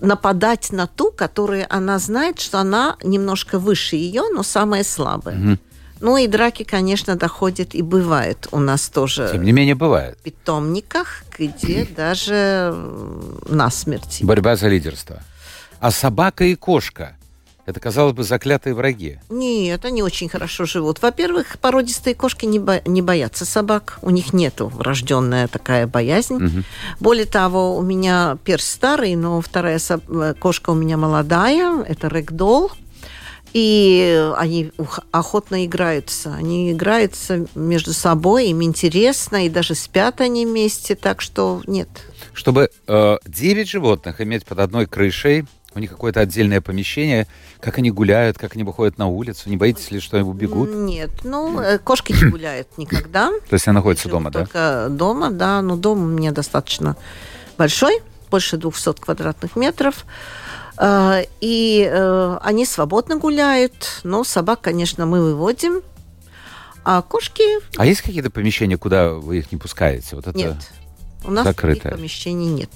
нападать 0.00 0.72
на 0.72 0.86
ту, 0.86 1.10
которая 1.10 1.66
она 1.68 1.98
знает, 1.98 2.40
что 2.40 2.58
она 2.58 2.96
немножко 3.02 3.58
выше 3.58 3.96
ее, 3.96 4.24
но 4.32 4.42
самая 4.42 4.84
слабая. 4.84 5.38
Угу. 5.38 5.58
Ну 6.00 6.16
и 6.16 6.26
драки, 6.26 6.62
конечно, 6.62 7.16
доходят 7.16 7.74
и 7.74 7.82
бывают 7.82 8.48
у 8.52 8.58
нас 8.58 8.88
тоже. 8.88 9.28
Тем 9.32 9.44
не 9.44 9.52
менее, 9.52 9.74
бывает. 9.74 10.18
В 10.18 10.22
питомниках, 10.22 11.24
где 11.38 11.84
даже 11.84 12.74
насмерть. 13.48 14.20
Борьба 14.22 14.56
за 14.56 14.68
лидерство. 14.68 15.22
А 15.78 15.90
собака 15.90 16.44
и 16.44 16.54
кошка 16.54 17.16
это, 17.70 17.80
казалось 17.80 18.14
бы, 18.14 18.22
заклятые 18.22 18.74
враги. 18.74 19.18
Нет, 19.30 19.84
они 19.84 20.02
очень 20.02 20.28
хорошо 20.28 20.64
живут. 20.64 21.00
Во-первых, 21.02 21.58
породистые 21.60 22.14
кошки 22.14 22.44
не, 22.44 22.58
бо- 22.58 22.82
не 22.84 23.02
боятся 23.02 23.44
собак. 23.44 23.98
У 24.02 24.10
них 24.10 24.32
нету 24.32 24.68
врожденная 24.68 25.48
такая 25.48 25.86
боязнь. 25.86 26.34
Угу. 26.36 26.64
Более 27.00 27.26
того, 27.26 27.76
у 27.76 27.82
меня 27.82 28.38
перс 28.44 28.66
старый, 28.66 29.14
но 29.16 29.40
вторая 29.40 29.78
со- 29.78 30.00
кошка 30.38 30.70
у 30.70 30.74
меня 30.74 30.96
молодая. 30.96 31.82
Это 31.82 32.08
рэгдол. 32.08 32.70
И 33.52 34.30
они 34.36 34.70
охотно 35.10 35.66
играются. 35.66 36.32
Они 36.34 36.72
играются 36.72 37.46
между 37.54 37.92
собой, 37.92 38.48
им 38.48 38.62
интересно, 38.62 39.44
и 39.44 39.48
даже 39.48 39.74
спят 39.74 40.20
они 40.20 40.46
вместе, 40.46 40.94
так 40.94 41.20
что 41.20 41.60
нет. 41.66 41.88
Чтобы 42.32 42.70
э, 42.86 43.16
9 43.26 43.68
животных 43.68 44.20
иметь 44.20 44.46
под 44.46 44.60
одной 44.60 44.86
крышей, 44.86 45.46
у 45.74 45.78
них 45.78 45.90
какое-то 45.90 46.20
отдельное 46.20 46.60
помещение, 46.60 47.26
как 47.60 47.78
они 47.78 47.90
гуляют, 47.90 48.38
как 48.38 48.54
они 48.54 48.64
выходят 48.64 48.98
на 48.98 49.06
улицу, 49.06 49.48
не 49.48 49.56
боитесь 49.56 49.90
ли, 49.90 50.00
что 50.00 50.16
они 50.16 50.28
убегут? 50.28 50.70
Нет, 50.74 51.10
ну, 51.22 51.60
э, 51.60 51.78
кошки 51.78 52.12
не 52.12 52.30
гуляют 52.30 52.76
никогда. 52.76 53.30
То 53.48 53.54
есть 53.54 53.68
они 53.68 53.76
находятся 53.76 54.08
дома, 54.08 54.30
да? 54.30 54.40
Только 54.40 54.88
дома, 54.90 55.30
да, 55.30 55.62
но 55.62 55.76
дом 55.76 56.02
у 56.02 56.06
меня 56.06 56.32
достаточно 56.32 56.96
большой, 57.56 58.00
больше 58.30 58.56
200 58.56 58.94
квадратных 59.00 59.54
метров. 59.54 60.04
Э, 60.76 61.22
и 61.40 61.88
э, 61.90 62.38
они 62.42 62.66
свободно 62.66 63.16
гуляют, 63.16 64.00
но 64.02 64.24
собак, 64.24 64.60
конечно, 64.62 65.06
мы 65.06 65.22
выводим. 65.22 65.82
А 66.82 67.02
кошки... 67.02 67.42
А 67.76 67.84
есть 67.84 68.00
какие-то 68.00 68.30
помещения, 68.30 68.78
куда 68.78 69.10
вы 69.10 69.38
их 69.38 69.52
не 69.52 69.58
пускаете? 69.58 70.16
Вот 70.16 70.26
это... 70.26 70.36
Нет. 70.36 70.56
У 71.24 71.30
нас 71.30 71.44
закрытое. 71.44 71.82
таких 71.82 71.98
помещений 71.98 72.46
нет. 72.46 72.70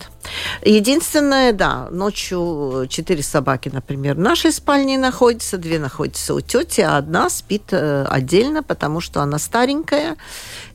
Единственное, 0.65 1.53
да, 1.53 1.89
ночью 1.91 2.87
четыре 2.89 3.23
собаки, 3.23 3.71
например, 3.73 4.15
в 4.17 4.21
нашей 4.21 4.53
спальне 4.53 4.99
находятся, 4.99 5.59
две 5.59 5.79
находятся 5.79 6.35
у 6.35 6.41
тети, 6.41 6.81
а 6.81 6.97
одна 6.97 7.31
спит 7.31 7.73
э, 7.73 8.07
отдельно, 8.09 8.63
потому 8.63 9.01
что 9.01 9.21
она 9.21 9.39
старенькая, 9.39 10.17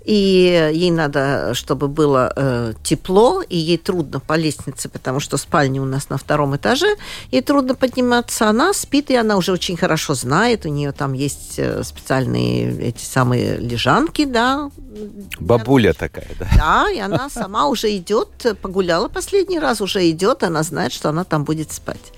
и 0.10 0.72
ей 0.74 0.92
надо, 0.92 1.54
чтобы 1.54 1.88
было 1.88 2.34
э, 2.36 2.74
тепло, 2.84 3.42
и 3.42 3.56
ей 3.56 3.78
трудно 3.78 4.20
по 4.20 4.36
лестнице, 4.36 4.90
потому 4.90 5.20
что 5.20 5.38
спальня 5.38 5.82
у 5.82 5.86
нас 5.86 6.10
на 6.10 6.18
втором 6.18 6.56
этаже, 6.56 6.96
ей 7.32 7.42
трудно 7.42 7.76
подниматься. 7.76 8.50
Она 8.50 8.74
спит, 8.74 9.12
и 9.12 9.16
она 9.16 9.38
уже 9.38 9.52
очень 9.52 9.78
хорошо 9.78 10.16
знает, 10.16 10.66
у 10.66 10.70
нее 10.70 10.94
там 10.94 11.14
есть 11.14 11.56
э, 11.58 11.84
специальные 11.84 12.90
эти 12.90 13.04
самые 13.04 13.58
лежанки, 13.58 14.26
да. 14.26 14.72
Бабуля 15.40 15.94
такая, 15.94 16.28
да? 16.40 16.48
Да, 16.58 16.90
и 16.90 17.00
она 17.00 17.30
сама 17.30 17.68
уже 17.68 17.96
идет, 17.96 18.58
погуляла 18.62 19.10
последний 19.10 19.39
раз, 19.60 19.82
уже 19.82 20.10
идет, 20.10 20.44
она 20.44 20.64
знает, 20.64 20.92
что 20.92 21.10
она 21.10 21.24
там 21.24 21.44
будет 21.44 21.72
спать. 21.72 22.14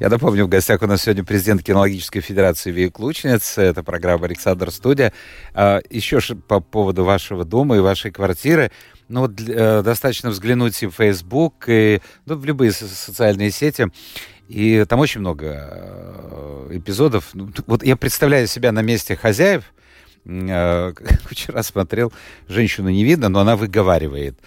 Я 0.00 0.08
напомню, 0.08 0.46
в 0.46 0.48
гостях 0.48 0.82
у 0.82 0.86
нас 0.86 1.02
сегодня 1.02 1.24
президент 1.24 1.62
Кинологической 1.62 2.20
Федерации 2.22 2.70
Вик 2.70 2.98
Лучниц. 2.98 3.58
Это 3.58 3.82
программа 3.82 4.26
«Александр 4.26 4.70
Студия». 4.70 5.12
А, 5.54 5.80
еще 5.90 6.20
по 6.34 6.60
поводу 6.60 7.04
вашего 7.04 7.44
дома 7.44 7.76
и 7.76 7.80
вашей 7.80 8.10
квартиры. 8.10 8.70
Ну 9.08 9.20
вот 9.20 9.32
э, 9.40 9.82
достаточно 9.82 10.30
взглянуть 10.30 10.82
и 10.82 10.86
в 10.86 10.92
Facebook, 10.92 11.64
и 11.66 12.00
ну, 12.24 12.36
в 12.36 12.44
любые 12.44 12.72
социальные 12.72 13.50
сети. 13.50 13.88
И 14.48 14.84
там 14.88 15.00
очень 15.00 15.20
много 15.20 15.68
э, 15.70 16.68
эпизодов. 16.72 17.30
Ну, 17.34 17.50
вот 17.66 17.84
я 17.84 17.96
представляю 17.96 18.46
себя 18.46 18.72
на 18.72 18.80
месте 18.80 19.14
хозяев, 19.16 19.64
э, 20.24 20.92
вчера 21.30 21.62
смотрел, 21.62 22.12
женщину 22.48 22.88
не 22.88 23.04
видно, 23.04 23.28
но 23.28 23.40
она 23.40 23.56
выговаривает 23.56 24.38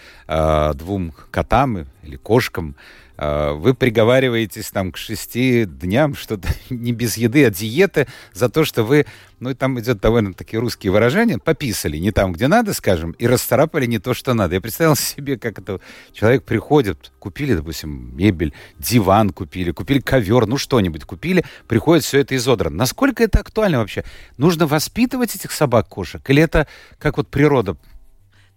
двум 0.74 1.14
котам 1.30 1.86
или 2.06 2.16
кошкам, 2.16 2.76
а, 3.18 3.54
вы 3.54 3.74
приговариваетесь 3.74 4.70
там 4.70 4.92
к 4.92 4.96
шести 4.96 5.64
дням, 5.64 6.14
что-то 6.14 6.48
не 6.70 6.92
без 6.92 7.16
еды, 7.16 7.44
а 7.46 7.50
диеты, 7.50 8.06
за 8.32 8.48
то, 8.48 8.64
что 8.64 8.84
вы, 8.84 9.06
ну, 9.40 9.54
там 9.54 9.78
идет 9.80 10.00
довольно 10.00 10.34
такие 10.34 10.60
русские 10.60 10.92
выражения, 10.92 11.38
пописали 11.38 11.96
не 11.96 12.12
там, 12.12 12.32
где 12.32 12.46
надо, 12.46 12.74
скажем, 12.74 13.12
и 13.12 13.26
расцарапали 13.26 13.86
не 13.86 13.98
то, 13.98 14.12
что 14.12 14.34
надо. 14.34 14.54
Я 14.54 14.60
представил 14.60 14.96
себе, 14.96 15.38
как 15.38 15.58
это 15.58 15.80
человек 16.12 16.44
приходит, 16.44 17.12
купили, 17.18 17.54
допустим, 17.54 18.14
мебель, 18.16 18.52
диван 18.78 19.30
купили, 19.30 19.70
купили 19.70 20.00
ковер, 20.00 20.46
ну, 20.46 20.58
что-нибудь 20.58 21.04
купили, 21.04 21.44
приходит 21.68 22.04
все 22.04 22.20
это 22.20 22.36
изодрано. 22.36 22.76
Насколько 22.76 23.24
это 23.24 23.40
актуально 23.40 23.78
вообще? 23.78 24.04
Нужно 24.36 24.66
воспитывать 24.66 25.34
этих 25.34 25.52
собак-кошек? 25.52 26.28
Или 26.28 26.42
это 26.42 26.66
как 26.98 27.16
вот 27.16 27.28
природа 27.28 27.76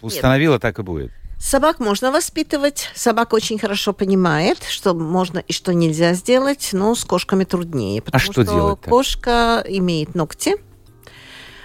установила, 0.01 0.53
Нет. 0.53 0.61
так 0.61 0.79
и 0.79 0.83
будет? 0.83 1.11
Собак 1.39 1.79
можно 1.79 2.11
воспитывать. 2.11 2.89
Собака 2.95 3.35
очень 3.35 3.57
хорошо 3.57 3.93
понимает, 3.93 4.61
что 4.63 4.93
можно 4.93 5.39
и 5.39 5.53
что 5.53 5.73
нельзя 5.73 6.13
сделать, 6.13 6.69
но 6.73 6.93
с 6.93 7.05
кошками 7.05 7.45
труднее. 7.45 8.01
Потому 8.01 8.19
а 8.19 8.23
что, 8.23 8.33
что 8.33 8.43
делать? 8.43 8.79
-то? 8.79 8.89
Кошка 8.89 9.63
имеет 9.67 10.15
ногти. 10.15 10.57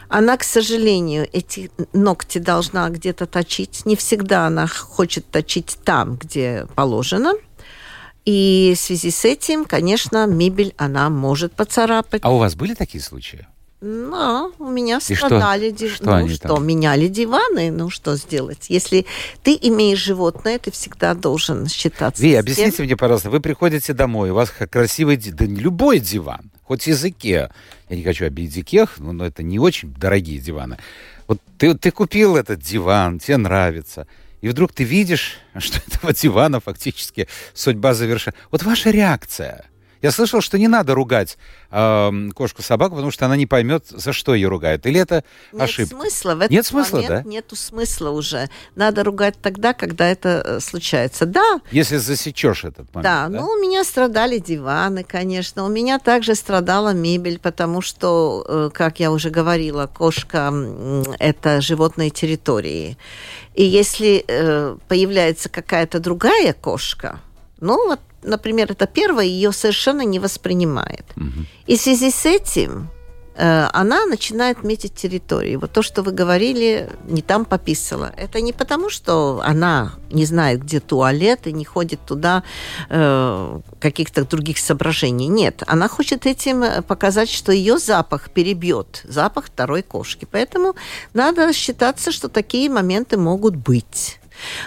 Она, 0.08 0.36
к 0.36 0.44
сожалению, 0.44 1.28
эти 1.32 1.72
ногти 1.92 2.38
должна 2.38 2.88
где-то 2.88 3.26
точить. 3.26 3.84
Не 3.84 3.96
всегда 3.96 4.46
она 4.46 4.68
хочет 4.68 5.28
точить 5.30 5.78
там, 5.84 6.16
где 6.16 6.66
положено. 6.76 7.32
И 8.24 8.74
в 8.76 8.80
связи 8.80 9.10
с 9.10 9.24
этим, 9.24 9.64
конечно, 9.64 10.26
мебель 10.26 10.72
она 10.78 11.10
может 11.10 11.52
поцарапать. 11.52 12.22
А 12.24 12.30
у 12.30 12.38
вас 12.38 12.54
были 12.54 12.74
такие 12.74 13.02
случаи? 13.02 13.46
Ну, 13.86 14.50
у 14.58 14.70
меня 14.70 14.98
страдали 14.98 15.68
что? 15.68 15.78
Див... 15.78 15.94
Что 15.96 16.18
ну 16.18 16.28
что, 16.30 16.48
там? 16.48 16.66
меняли 16.66 17.06
диваны, 17.06 17.70
ну 17.70 17.90
что 17.90 18.16
сделать? 18.16 18.70
Если 18.70 19.04
ты 19.42 19.58
имеешь 19.60 19.98
животное, 19.98 20.58
ты 20.58 20.70
всегда 20.70 21.12
должен 21.12 21.68
считаться. 21.68 22.22
Ви, 22.22 22.34
объясните 22.34 22.82
мне, 22.82 22.96
пожалуйста, 22.96 23.28
вы 23.28 23.40
приходите 23.40 23.92
домой, 23.92 24.30
у 24.30 24.34
вас 24.34 24.50
красивый 24.50 25.18
да, 25.18 25.44
любой 25.44 25.98
диван, 25.98 26.50
хоть 26.62 26.86
языке. 26.86 27.50
Я 27.90 27.96
не 27.96 28.02
хочу 28.02 28.24
обидеть 28.24 28.56
Икех, 28.56 28.98
но, 28.98 29.12
но 29.12 29.26
это 29.26 29.42
не 29.42 29.58
очень 29.58 29.92
дорогие 29.92 30.38
диваны. 30.38 30.78
Вот 31.26 31.42
ты, 31.58 31.74
ты 31.74 31.90
купил 31.90 32.36
этот 32.36 32.60
диван, 32.60 33.18
тебе 33.18 33.36
нравится. 33.36 34.06
И 34.40 34.48
вдруг 34.48 34.72
ты 34.72 34.84
видишь, 34.84 35.36
что 35.58 35.78
этого 35.86 36.14
дивана 36.14 36.60
фактически 36.60 37.28
судьба 37.52 37.92
завершена. 37.92 38.34
Вот 38.50 38.62
ваша 38.62 38.88
реакция– 38.88 39.66
я 40.04 40.10
слышал, 40.10 40.42
что 40.42 40.58
не 40.58 40.68
надо 40.68 40.94
ругать 40.94 41.38
э, 41.70 42.28
кошку-собаку, 42.34 42.94
потому 42.96 43.10
что 43.10 43.24
она 43.24 43.36
не 43.36 43.46
поймет, 43.46 43.86
за 43.88 44.12
что 44.12 44.34
ее 44.34 44.48
ругают. 44.48 44.84
Или 44.84 45.00
это 45.00 45.24
нет 45.50 45.62
ошибка? 45.62 45.96
Смысла. 45.96 46.34
В 46.34 46.40
этот 46.40 46.50
нет 46.50 46.66
смысла, 46.66 47.02
да? 47.08 47.22
Нету 47.22 47.56
смысла 47.56 48.10
уже. 48.10 48.50
Надо 48.74 49.02
ругать 49.02 49.36
тогда, 49.40 49.72
когда 49.72 50.06
это 50.06 50.42
э, 50.44 50.60
случается. 50.60 51.24
Да. 51.24 51.58
Если 51.70 51.96
засечешь 51.96 52.64
этот 52.64 52.94
момент. 52.94 53.02
Да, 53.02 53.28
да, 53.28 53.40
ну 53.40 53.46
у 53.46 53.58
меня 53.58 53.82
страдали 53.82 54.38
диваны, 54.40 55.04
конечно. 55.04 55.64
У 55.64 55.68
меня 55.68 55.98
также 55.98 56.34
страдала 56.34 56.92
мебель, 56.92 57.38
потому 57.38 57.80
что, 57.80 58.44
э, 58.46 58.70
как 58.74 59.00
я 59.00 59.10
уже 59.10 59.30
говорила, 59.30 59.86
кошка– 59.86 60.52
это 61.18 61.62
животные 61.62 62.10
территории. 62.10 62.98
И 63.54 63.64
если 63.64 64.22
э, 64.28 64.76
появляется 64.86 65.48
какая-то 65.48 65.98
другая 65.98 66.52
кошка, 66.52 67.20
ну 67.58 67.88
вот 67.88 68.00
например, 68.24 68.72
это 68.72 68.86
первое, 68.86 69.24
ее 69.24 69.52
совершенно 69.52 70.02
не 70.02 70.18
воспринимает. 70.18 71.04
Угу. 71.16 71.46
И 71.66 71.76
в 71.76 71.80
связи 71.80 72.10
с 72.10 72.26
этим 72.26 72.88
э, 73.36 73.68
она 73.72 74.06
начинает 74.06 74.64
метить 74.64 74.94
территории. 74.94 75.56
Вот 75.56 75.72
то, 75.72 75.82
что 75.82 76.02
вы 76.02 76.12
говорили, 76.12 76.90
не 77.04 77.22
там 77.22 77.44
пописала. 77.44 78.12
Это 78.16 78.40
не 78.40 78.52
потому, 78.52 78.90
что 78.90 79.40
она 79.44 79.94
не 80.10 80.24
знает, 80.24 80.62
где 80.62 80.80
туалет, 80.80 81.46
и 81.46 81.52
не 81.52 81.64
ходит 81.64 82.00
туда 82.06 82.42
э, 82.88 83.60
каких-то 83.80 84.24
других 84.24 84.58
соображений. 84.58 85.28
Нет, 85.28 85.62
она 85.66 85.88
хочет 85.88 86.26
этим 86.26 86.62
э, 86.62 86.82
показать, 86.82 87.30
что 87.30 87.52
ее 87.52 87.78
запах 87.78 88.30
перебьет 88.30 89.02
запах 89.04 89.46
второй 89.46 89.82
кошки. 89.82 90.26
Поэтому 90.30 90.74
надо 91.14 91.52
считаться, 91.52 92.12
что 92.12 92.28
такие 92.28 92.70
моменты 92.70 93.16
могут 93.16 93.56
быть. 93.56 94.18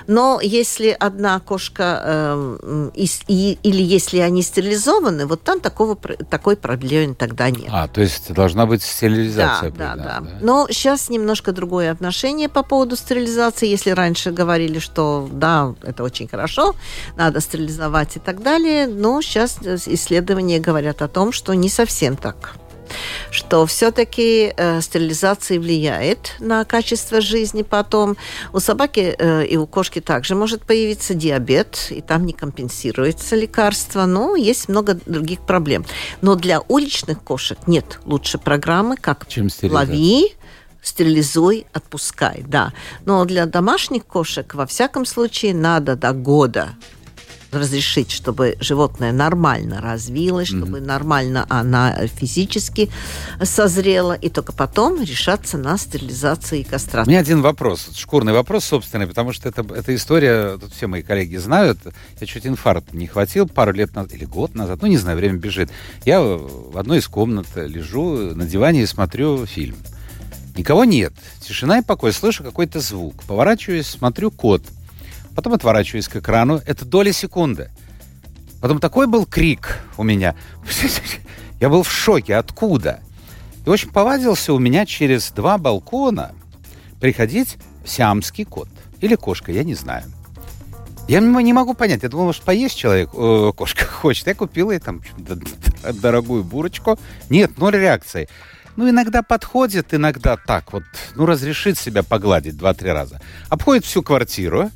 Но 0.07 0.39
если 0.41 0.95
одна 0.97 1.39
кошка 1.39 2.01
э, 2.03 2.89
и, 2.95 3.07
и, 3.27 3.59
или 3.63 3.81
если 3.81 4.19
они 4.19 4.41
стерилизованы, 4.41 5.25
вот 5.25 5.43
там 5.43 5.59
такого, 5.59 5.95
такой 5.95 6.55
проблемы 6.55 7.15
тогда 7.15 7.49
нет. 7.49 7.69
А, 7.71 7.87
то 7.87 8.01
есть 8.01 8.33
должна 8.33 8.65
быть 8.65 8.83
стерилизация. 8.83 9.71
Да, 9.71 9.95
да, 9.95 10.03
да, 10.03 10.19
да. 10.21 10.37
Но 10.41 10.67
сейчас 10.69 11.09
немножко 11.09 11.51
другое 11.51 11.91
отношение 11.91 12.49
по 12.49 12.63
поводу 12.63 12.95
стерилизации. 12.95 13.67
Если 13.67 13.91
раньше 13.91 14.31
говорили, 14.31 14.79
что 14.79 15.27
да, 15.31 15.75
это 15.83 16.03
очень 16.03 16.27
хорошо, 16.27 16.75
надо 17.15 17.41
стерилизовать 17.41 18.17
и 18.17 18.19
так 18.19 18.41
далее, 18.41 18.87
но 18.87 19.21
сейчас 19.21 19.57
исследования 19.85 20.59
говорят 20.59 21.01
о 21.01 21.07
том, 21.07 21.31
что 21.31 21.53
не 21.53 21.69
совсем 21.69 22.15
так 22.15 22.55
что 23.31 23.65
все-таки 23.65 24.53
э, 24.55 24.81
стерилизация 24.81 25.59
влияет 25.59 26.35
на 26.39 26.65
качество 26.65 27.21
жизни 27.21 27.63
потом. 27.63 28.17
У 28.53 28.59
собаки 28.59 29.15
э, 29.17 29.45
и 29.45 29.57
у 29.57 29.65
кошки 29.65 30.01
также 30.01 30.35
может 30.35 30.63
появиться 30.63 31.13
диабет, 31.13 31.87
и 31.89 32.01
там 32.01 32.25
не 32.25 32.33
компенсируется 32.33 33.35
лекарство, 33.35 34.05
но 34.05 34.35
есть 34.35 34.69
много 34.69 34.99
других 35.05 35.41
проблем. 35.41 35.85
Но 36.21 36.35
для 36.35 36.61
уличных 36.67 37.21
кошек 37.21 37.57
нет 37.67 37.99
лучше 38.05 38.37
программы, 38.37 38.97
как 38.97 39.27
Чем 39.27 39.49
лови, 39.63 40.35
стерилизуй, 40.81 41.65
отпускай, 41.73 42.43
да. 42.47 42.73
Но 43.05 43.25
для 43.25 43.45
домашних 43.45 44.05
кошек, 44.05 44.53
во 44.53 44.65
всяком 44.65 45.05
случае, 45.05 45.53
надо 45.53 45.95
до 45.95 46.13
года 46.13 46.69
разрешить, 47.51 48.11
чтобы 48.11 48.57
животное 48.59 49.11
нормально 49.11 49.81
развилось, 49.81 50.47
чтобы 50.47 50.79
mm-hmm. 50.79 50.85
нормально 50.85 51.45
она 51.49 51.95
физически 52.07 52.89
созрела, 53.41 54.13
и 54.13 54.29
только 54.29 54.53
потом 54.53 55.01
решаться 55.01 55.57
на 55.57 55.77
стерилизацию 55.77 56.61
и 56.61 56.63
кастрацию. 56.63 57.07
У 57.07 57.09
меня 57.09 57.19
один 57.19 57.41
вопрос, 57.41 57.89
шкурный 57.95 58.33
вопрос 58.33 58.65
собственный, 58.65 59.07
потому 59.07 59.33
что 59.33 59.49
это, 59.49 59.65
эта 59.73 59.95
история, 59.95 60.57
тут 60.57 60.73
все 60.73 60.87
мои 60.87 61.01
коллеги 61.01 61.37
знают, 61.37 61.79
я 62.19 62.27
чуть 62.27 62.45
инфаркт 62.45 62.93
не 62.93 63.07
хватил 63.07 63.47
пару 63.47 63.71
лет 63.71 63.95
назад, 63.95 64.13
или 64.13 64.25
год 64.25 64.55
назад, 64.55 64.81
ну 64.81 64.87
не 64.87 64.97
знаю, 64.97 65.17
время 65.17 65.37
бежит. 65.37 65.69
Я 66.05 66.21
в 66.21 66.77
одной 66.77 66.99
из 66.99 67.07
комнат 67.07 67.47
лежу 67.55 68.35
на 68.35 68.45
диване 68.45 68.83
и 68.83 68.85
смотрю 68.85 69.45
фильм. 69.45 69.77
Никого 70.57 70.85
нет. 70.85 71.13
Тишина 71.39 71.79
и 71.79 71.83
покой. 71.83 72.11
Слышу 72.11 72.43
какой-то 72.43 72.79
звук. 72.79 73.23
Поворачиваюсь, 73.25 73.85
смотрю 73.85 74.31
кот. 74.31 74.63
Потом 75.37 75.53
отворачиваюсь 75.53 76.07
к 76.07 76.15
экрану. 76.15 76.63
Это 76.65 76.83
доля 76.83 77.13
секунды. 77.13 77.69
Потом 78.59 78.79
такой 78.79 79.05
был 79.05 79.27
крик 79.27 79.83
у 79.95 80.01
меня. 80.01 80.33
Я 81.59 81.69
был 81.69 81.83
в 81.83 81.91
шоке. 81.91 82.37
Откуда? 82.37 83.01
И, 83.63 83.69
в 83.69 83.71
общем, 83.71 83.91
повадился 83.91 84.51
у 84.51 84.57
меня 84.57 84.87
через 84.87 85.29
два 85.29 85.59
балкона 85.59 86.31
приходить 86.99 87.57
сиамский 87.85 88.45
кот. 88.45 88.67
Или 88.99 89.13
кошка, 89.13 89.51
я 89.51 89.63
не 89.63 89.75
знаю. 89.75 90.05
Я 91.07 91.19
не 91.19 91.53
могу 91.53 91.75
понять. 91.75 92.01
Я 92.01 92.09
думал, 92.09 92.25
может, 92.25 92.41
поесть 92.41 92.75
человек, 92.75 93.11
э, 93.13 93.51
кошка 93.55 93.85
хочет. 94.01 94.25
Я 94.25 94.33
купил 94.33 94.71
ей 94.71 94.79
там 94.79 95.03
дорогую 96.01 96.43
бурочку. 96.43 96.97
Нет, 97.29 97.59
ноль 97.59 97.75
реакции. 97.75 98.27
Ну, 98.75 98.89
иногда 98.89 99.21
подходит, 99.21 99.93
иногда 99.93 100.35
так 100.35 100.73
вот, 100.73 100.83
ну, 101.13 101.27
разрешит 101.27 101.77
себя 101.77 102.01
погладить 102.01 102.57
два-три 102.57 102.89
раза. 102.89 103.21
Обходит 103.49 103.85
всю 103.85 104.01
квартиру, 104.01 104.71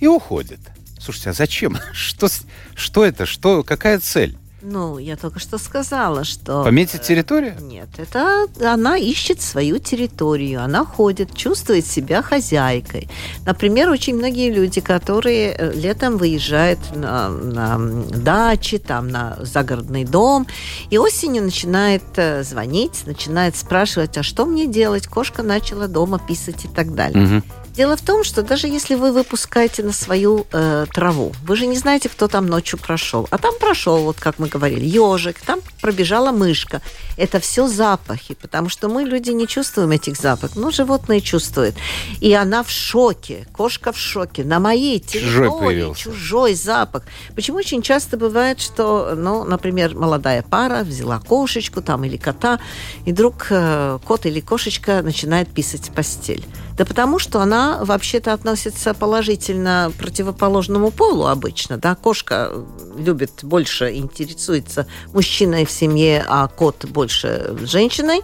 и 0.00 0.06
уходит. 0.06 0.60
Слушайте, 0.98 1.30
а 1.30 1.32
зачем? 1.32 1.78
Что, 1.92 2.28
что 2.74 3.04
это? 3.04 3.26
Что, 3.26 3.62
какая 3.62 4.00
цель? 4.00 4.36
Ну, 4.62 4.98
я 4.98 5.16
только 5.16 5.38
что 5.40 5.56
сказала, 5.56 6.24
что... 6.24 6.64
Пометить 6.64 7.00
территорию? 7.00 7.54
Нет, 7.60 7.88
это 7.96 8.46
она 8.60 8.98
ищет 8.98 9.40
свою 9.40 9.78
территорию, 9.78 10.62
она 10.62 10.84
ходит, 10.84 11.34
чувствует 11.34 11.86
себя 11.86 12.20
хозяйкой. 12.20 13.08
Например, 13.46 13.88
очень 13.88 14.16
многие 14.16 14.50
люди, 14.50 14.82
которые 14.82 15.54
э, 15.56 15.72
летом 15.72 16.18
выезжают 16.18 16.78
на, 16.94 17.30
на 17.30 17.78
дачи, 17.78 18.76
там, 18.76 19.08
на 19.08 19.38
загородный 19.40 20.04
дом, 20.04 20.46
и 20.90 20.98
осенью 20.98 21.42
начинает 21.42 22.02
э, 22.16 22.42
звонить, 22.42 23.06
начинает 23.06 23.56
спрашивать, 23.56 24.18
а 24.18 24.22
что 24.22 24.44
мне 24.44 24.66
делать? 24.66 25.06
Кошка 25.06 25.42
начала 25.42 25.88
дома 25.88 26.18
писать 26.18 26.66
и 26.66 26.68
так 26.68 26.94
далее. 26.94 27.38
Угу. 27.38 27.42
Дело 27.80 27.96
в 27.96 28.02
том, 28.02 28.24
что 28.24 28.42
даже 28.42 28.66
если 28.66 28.94
вы 28.94 29.10
выпускаете 29.10 29.82
на 29.82 29.92
свою 29.92 30.46
э, 30.52 30.84
траву, 30.92 31.32
вы 31.44 31.56
же 31.56 31.64
не 31.66 31.78
знаете, 31.78 32.10
кто 32.10 32.28
там 32.28 32.44
ночью 32.44 32.78
прошел. 32.78 33.26
А 33.30 33.38
там 33.38 33.54
прошел, 33.58 34.04
вот 34.04 34.20
как 34.20 34.38
мы 34.38 34.48
говорили, 34.48 34.84
ежик, 34.84 35.40
там 35.40 35.60
пробежала 35.80 36.30
мышка. 36.30 36.82
Это 37.16 37.40
все 37.40 37.66
запахи, 37.68 38.34
потому 38.34 38.68
что 38.68 38.90
мы, 38.90 39.04
люди, 39.04 39.30
не 39.30 39.46
чувствуем 39.46 39.92
этих 39.92 40.16
запахов, 40.16 40.56
но 40.56 40.70
животные 40.70 41.22
чувствуют. 41.22 41.74
И 42.20 42.34
она 42.34 42.62
в 42.62 42.70
шоке, 42.70 43.46
кошка 43.56 43.92
в 43.92 43.98
шоке. 43.98 44.44
На 44.44 44.60
моей 44.60 45.00
территории 45.00 45.94
чужой, 45.94 45.94
чужой 45.94 46.54
запах. 46.56 47.04
Почему 47.34 47.56
очень 47.56 47.80
часто 47.80 48.18
бывает, 48.18 48.60
что, 48.60 49.14
ну, 49.16 49.44
например, 49.44 49.96
молодая 49.96 50.42
пара 50.42 50.84
взяла 50.84 51.18
кошечку 51.18 51.80
там 51.80 52.04
или 52.04 52.18
кота, 52.18 52.60
и 53.06 53.12
вдруг 53.12 53.46
э, 53.48 53.98
кот 54.04 54.26
или 54.26 54.40
кошечка 54.40 55.00
начинает 55.00 55.48
писать 55.48 55.88
в 55.88 55.92
постель. 55.94 56.44
Да 56.76 56.86
потому 56.86 57.18
что 57.18 57.40
она 57.40 57.69
вообще-то 57.82 58.32
относится 58.32 58.94
положительно 58.94 59.90
к 59.94 59.98
противоположному 59.98 60.90
полу 60.90 61.26
обычно. 61.26 61.76
Да? 61.76 61.94
Кошка 61.94 62.52
любит 62.96 63.40
больше, 63.42 63.94
интересуется 63.94 64.86
мужчиной 65.12 65.64
в 65.64 65.70
семье, 65.70 66.24
а 66.28 66.48
кот 66.48 66.84
больше 66.86 67.56
женщиной. 67.62 68.22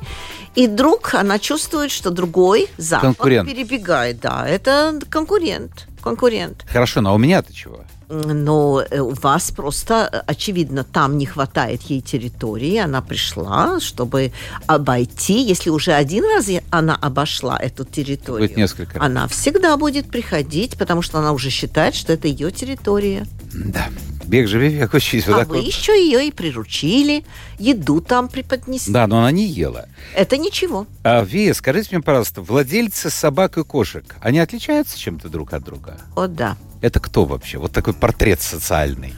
И 0.55 0.67
вдруг 0.67 1.15
она 1.15 1.39
чувствует, 1.39 1.91
что 1.91 2.11
другой 2.11 2.69
запах 2.79 3.17
конкурент. 3.17 3.49
перебегает. 3.49 4.21
Да, 4.21 4.47
это 4.49 4.99
конкурент. 5.11 5.87
Конкурент. 6.03 6.65
Хорошо, 6.71 7.01
но 7.01 7.15
у 7.15 7.19
меня-то 7.19 7.53
чего? 7.53 7.85
Но 8.09 8.83
э, 8.89 9.01
у 9.01 9.15
вас 9.15 9.51
просто, 9.51 10.09
э, 10.13 10.23
очевидно, 10.27 10.85
там 10.85 11.19
не 11.19 11.27
хватает 11.27 11.83
ей 11.83 12.01
территории. 12.01 12.77
Она 12.77 13.03
пришла, 13.03 13.81
чтобы 13.81 14.33
обойти. 14.67 15.43
Если 15.43 15.71
уже 15.71 15.93
один 15.93 16.25
раз 16.25 16.47
она 16.71 16.95
обошла 16.95 17.59
эту 17.59 17.85
территорию, 17.85 18.49
будет 18.49 18.57
несколько 18.57 18.99
раз. 18.99 19.07
она 19.07 19.27
всегда 19.29 19.77
будет 19.77 20.09
приходить, 20.09 20.77
потому 20.79 21.03
что 21.03 21.19
она 21.19 21.33
уже 21.33 21.51
считает, 21.51 21.95
что 21.95 22.13
это 22.13 22.29
ее 22.29 22.51
территория. 22.51 23.27
Да. 23.53 23.89
Бег 24.27 24.49
живи, 24.49 24.69
век 24.69 24.93
учись. 24.95 25.27
Вот 25.27 25.43
а 25.43 25.45
вы 25.45 25.57
вот. 25.57 25.65
еще 25.65 25.93
ее 25.93 26.27
и 26.27 26.31
приручили, 26.33 27.25
еду 27.59 28.01
там 28.01 28.29
преподнесли. 28.29 28.93
Да, 28.93 29.07
но 29.07 29.19
она 29.19 29.31
не 29.31 29.47
ела. 29.47 29.89
Это 30.15 30.37
ничего. 30.37 30.87
А, 31.05 31.23
Вия, 31.23 31.55
скажите 31.55 31.91
мне, 31.93 32.03
пожалуйста, 32.03 32.43
владельцы 32.43 33.11
собак 33.11 33.59
и 33.59 33.65
кошек, 33.65 34.05
они 34.21 34.39
отличаются 34.39 34.99
чем-то 34.99 35.29
друг 35.29 35.53
от 35.53 35.63
друга? 35.63 36.01
О, 36.17 36.27
да. 36.27 36.57
Это 36.81 37.01
кто 37.01 37.25
вообще? 37.25 37.59
Вот 37.59 37.73
такой 37.73 37.95
портрет 37.95 38.41
социальный. 38.41 39.15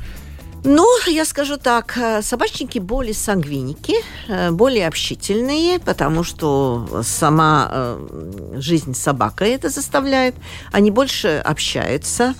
Ну, 0.64 0.86
я 1.06 1.24
скажу 1.24 1.56
так, 1.56 1.96
э, 1.96 2.20
собачники 2.22 2.78
более 2.78 3.14
сангвиники, 3.14 3.94
э, 4.28 4.50
более 4.50 4.88
общительные, 4.88 5.78
потому 5.78 6.24
что 6.24 7.00
сама 7.04 7.68
э, 7.70 8.54
жизнь 8.56 8.94
собака 8.94 9.44
это 9.44 9.68
заставляет. 9.68 10.34
Они 10.72 10.90
больше 10.90 11.40
общаются, 11.44 12.34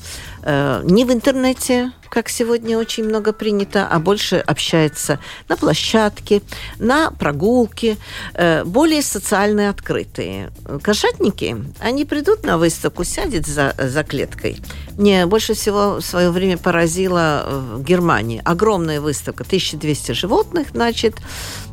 не 0.44 1.04
в 1.04 1.12
интернете, 1.12 1.92
как 2.09 2.29
сегодня 2.29 2.79
очень 2.79 3.05
много 3.05 3.33
принято, 3.33 3.87
а 3.87 3.99
больше 3.99 4.37
общается 4.37 5.18
на 5.49 5.57
площадке, 5.57 6.42
на 6.79 7.11
прогулке, 7.11 7.97
э, 8.35 8.64
более 8.64 9.03
социально 9.03 9.71
открытые. 9.71 10.51
Кошатники, 10.83 11.57
они 11.81 12.05
придут 12.05 12.44
на 12.44 12.59
выставку, 12.59 13.05
сядет 13.05 13.47
за, 13.47 13.75
за 13.79 14.05
клеткой. 14.05 14.61
Мне 14.97 15.27
больше 15.27 15.55
всего 15.55 15.97
в 15.97 16.03
свое 16.03 16.31
время 16.31 16.59
поразила 16.59 17.47
в 17.49 17.83
Германии. 17.83 18.42
Огромная 18.44 19.01
выставка, 19.01 19.44
1200 19.44 20.12
животных, 20.12 20.68
значит, 20.73 21.14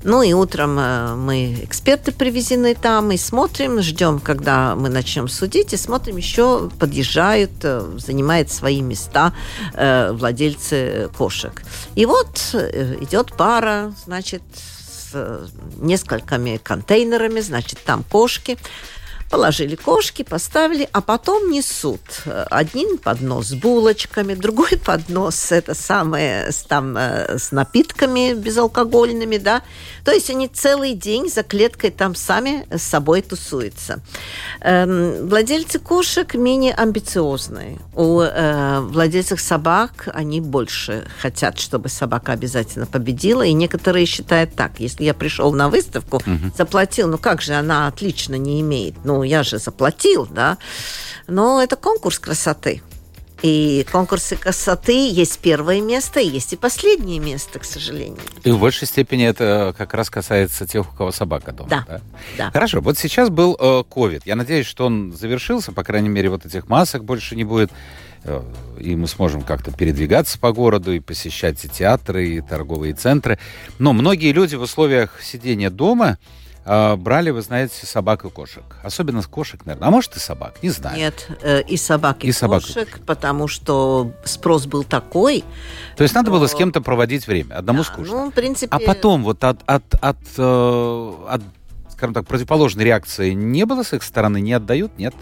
ну 0.04 0.22
и 0.22 0.34
утром 0.34 0.78
э, 0.78 1.16
мы 1.16 1.56
эксперты 1.64 2.12
привезены 2.12 2.76
там 2.76 3.12
и 3.12 3.18
смотрим, 3.18 3.82
ждем, 3.82 4.20
когда 4.20 4.76
мы 4.76 4.90
начнем 4.90 5.28
судить, 5.28 5.74
и 5.74 5.78
смотрим, 5.78 6.18
еще 6.18 6.70
подъезжают, 6.78 7.52
э, 7.64 7.82
занимают 7.98 8.52
свои 8.52 8.82
места 8.82 9.34
э, 9.74 10.12
владельцы 10.26 11.12
кошек. 11.16 11.62
И 11.94 12.08
вот 12.08 12.40
идет 12.56 13.34
пара, 13.38 13.94
значит, 14.06 14.42
с 14.54 15.14
несколькими 15.78 16.58
контейнерами, 16.58 17.42
значит, 17.42 17.80
там 17.86 18.04
кошки. 18.04 18.58
Положили 19.30 19.76
кошки, 19.76 20.24
поставили, 20.24 20.88
а 20.92 21.02
потом 21.02 21.50
несут. 21.50 22.02
Один 22.26 22.98
поднос 22.98 23.48
с 23.48 23.54
булочками, 23.54 24.34
другой 24.46 24.78
поднос 24.78 25.52
это 25.52 25.74
самое 25.74 26.52
с, 26.52 26.64
там, 26.64 26.96
э, 26.96 27.38
с 27.38 27.52
напитками 27.52 28.34
безалкогольными, 28.34 29.38
да. 29.38 29.64
То 30.04 30.12
есть 30.12 30.30
они 30.30 30.48
целый 30.48 30.94
день 30.94 31.30
за 31.30 31.44
клеткой 31.44 31.90
там 31.90 32.14
сами 32.16 32.68
с 32.70 32.84
собой 32.84 33.22
тусуются. 33.22 34.00
Эм, 34.62 35.28
владельцы 35.28 35.80
кошек 35.80 36.36
менее 36.36 36.74
амбициозные. 36.74 37.80
У 37.96 38.22
э, 38.22 38.80
владельцев 38.82 39.42
собак 39.42 40.08
они 40.14 40.40
больше 40.40 41.08
хотят, 41.20 41.60
чтобы 41.60 41.90
собака 41.90 42.34
обязательно 42.34 42.86
победила. 42.86 43.42
И 43.42 43.54
некоторые 43.54 44.06
считают 44.06 44.56
так, 44.56 44.80
если 44.80 45.04
я 45.04 45.14
пришел 45.14 45.52
на 45.52 45.70
выставку, 45.70 46.18
угу. 46.18 46.52
заплатил, 46.56 47.08
ну 47.08 47.18
как 47.18 47.42
же 47.42 47.54
она 47.54 47.88
отлично 47.88 48.36
не 48.36 48.62
имеет? 48.62 49.04
Ну, 49.04 49.15
ну, 49.16 49.24
я 49.24 49.44
же 49.44 49.60
заплатил, 49.60 50.28
да. 50.30 50.58
Но 51.28 51.62
это 51.62 51.78
конкурс 51.78 52.20
красоты. 52.20 52.82
И 53.42 53.86
конкурсы 53.92 54.36
красоты 54.36 55.10
есть 55.10 55.40
первое 55.40 55.80
место, 55.82 56.20
есть 56.20 56.54
и 56.54 56.56
последнее 56.56 57.20
место, 57.20 57.60
к 57.60 57.66
сожалению. 57.66 58.18
И 58.44 58.52
в 58.52 58.60
большей 58.60 58.88
степени 58.88 59.26
это 59.26 59.76
как 59.78 59.94
раз 59.94 60.10
касается 60.10 60.66
тех, 60.66 60.92
у 60.92 60.96
кого 60.96 61.12
собака 61.12 61.52
дома. 61.52 61.70
Да. 61.70 61.86
да? 61.88 62.02
да. 62.38 62.52
Хорошо, 62.52 62.82
вот 62.82 62.98
сейчас 62.98 63.30
был 63.30 63.56
ковид. 63.84 64.22
Э, 64.26 64.30
Я 64.30 64.36
надеюсь, 64.36 64.66
что 64.66 64.86
он 64.86 65.14
завершился, 65.14 65.72
по 65.72 65.84
крайней 65.84 66.10
мере, 66.10 66.30
вот 66.30 66.46
этих 66.46 66.68
масок 66.68 67.04
больше 67.04 67.36
не 67.36 67.44
будет. 67.44 67.72
Э, 68.24 68.42
и 68.80 68.96
мы 68.96 69.08
сможем 69.08 69.44
как-то 69.44 69.72
передвигаться 69.72 70.40
по 70.40 70.52
городу 70.52 70.92
и 70.92 71.00
посещать 71.00 71.64
и 71.64 71.70
театры, 71.70 72.28
и 72.28 72.42
торговые 72.42 72.94
центры. 72.94 73.38
Но 73.80 73.94
многие 73.94 74.32
люди 74.32 74.56
в 74.56 74.62
условиях 74.62 75.22
сидения 75.22 75.70
дома 75.70 76.18
э, 76.66 76.96
брали, 76.96 77.30
вы 77.30 77.42
знаете, 77.42 77.86
собак 77.86 78.26
и 78.26 78.30
кошек. 78.30 78.64
Особенно 78.84 79.22
с 79.22 79.28
кошек, 79.28 79.66
наверное. 79.66 79.88
А 79.88 79.92
может 79.92 80.16
и 80.16 80.20
собак, 80.20 80.56
не 80.62 80.70
знаю. 80.70 80.98
Нет, 80.98 81.30
э, 81.42 81.62
и 81.62 81.78
собак, 81.78 82.24
и, 82.24 82.28
и 82.28 82.32
кошек, 82.34 82.74
собак. 82.74 83.00
потому 83.06 83.48
что 83.48 84.12
спрос 84.24 84.66
был 84.66 84.84
такой. 84.84 85.44
То 85.96 86.04
есть 86.04 86.14
что... 86.14 86.20
надо 86.20 86.32
было 86.32 86.48
с 86.48 86.54
кем-то 86.54 86.82
проводить 86.82 87.28
время. 87.28 87.56
Одному 87.56 87.80
да, 87.80 87.86
скучно. 87.86 88.26
Ну, 88.26 88.32
в 88.32 88.34
принципе... 88.34 88.76
А 88.76 88.80
потом 88.80 89.24
вот 89.24 89.44
от, 89.44 89.60
от, 89.66 89.84
от, 90.02 90.18
э, 90.38 91.14
от 91.30 91.42
скажем 91.92 92.14
так, 92.14 92.28
противоположной 92.28 92.84
реакции 92.84 93.32
не 93.32 93.66
было 93.66 93.84
с 93.84 93.94
их 93.94 94.04
стороны? 94.04 94.42
Не 94.42 94.54
отдают? 94.54 94.98
Нет? 94.98 95.16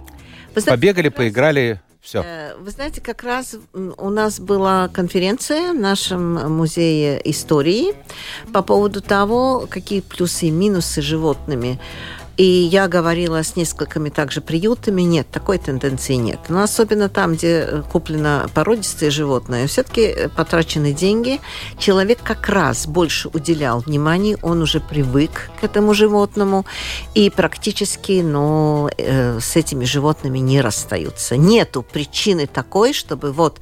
Знаете, 0.54 0.72
Побегали, 0.72 1.10
поиграли, 1.10 1.82
Все. 2.04 2.22
Э, 2.22 2.56
Вы 2.60 2.70
знаете, 2.70 3.00
как 3.00 3.24
раз 3.24 3.56
у 3.74 4.10
нас 4.10 4.40
была 4.40 4.90
конференция 4.90 5.72
в 5.72 5.80
нашем 5.80 6.52
музее 6.52 7.22
истории 7.32 7.94
по 8.52 8.62
поводу 8.62 9.02
того, 9.02 9.68
какие 9.70 10.02
плюсы 10.02 10.48
и 10.48 10.52
минусы 10.52 11.02
животными. 11.02 11.80
И 12.38 12.44
я 12.44 12.88
говорила 12.88 13.44
с 13.44 13.56
несколькими 13.56 14.10
также 14.10 14.42
приютами. 14.42 15.04
Нет, 15.04 15.28
такой 15.32 15.60
тенденции 15.60 16.16
нет. 16.16 16.40
Но 16.50 16.64
особенно 16.64 17.08
там, 17.08 17.34
где 17.34 17.60
э, 17.60 17.84
куплено 17.92 18.50
породистые 18.54 19.12
животные, 19.12 19.68
все-таки 19.68 20.30
потрачены 20.36 20.94
деньги. 20.94 21.40
Человек 21.78 22.20
как 22.24 22.50
раз 22.50 22.88
больше 22.88 23.30
уделял 23.30 23.80
внимания, 23.80 24.38
он 24.42 24.62
уже 24.62 24.80
привык 24.80 25.52
к 25.60 25.64
этому 25.64 25.94
животному 25.94 26.66
и 27.14 27.30
практически 27.30 28.22
но, 28.24 28.90
э, 28.98 29.40
с 29.40 29.56
этими 29.56 29.86
животными 29.86 30.40
не 30.40 30.62
расстаются. 30.62 31.38
Нету 31.38 31.84
причины 31.84 32.48
такой, 32.48 32.94
чтобы 32.94 33.32
вот 33.32 33.60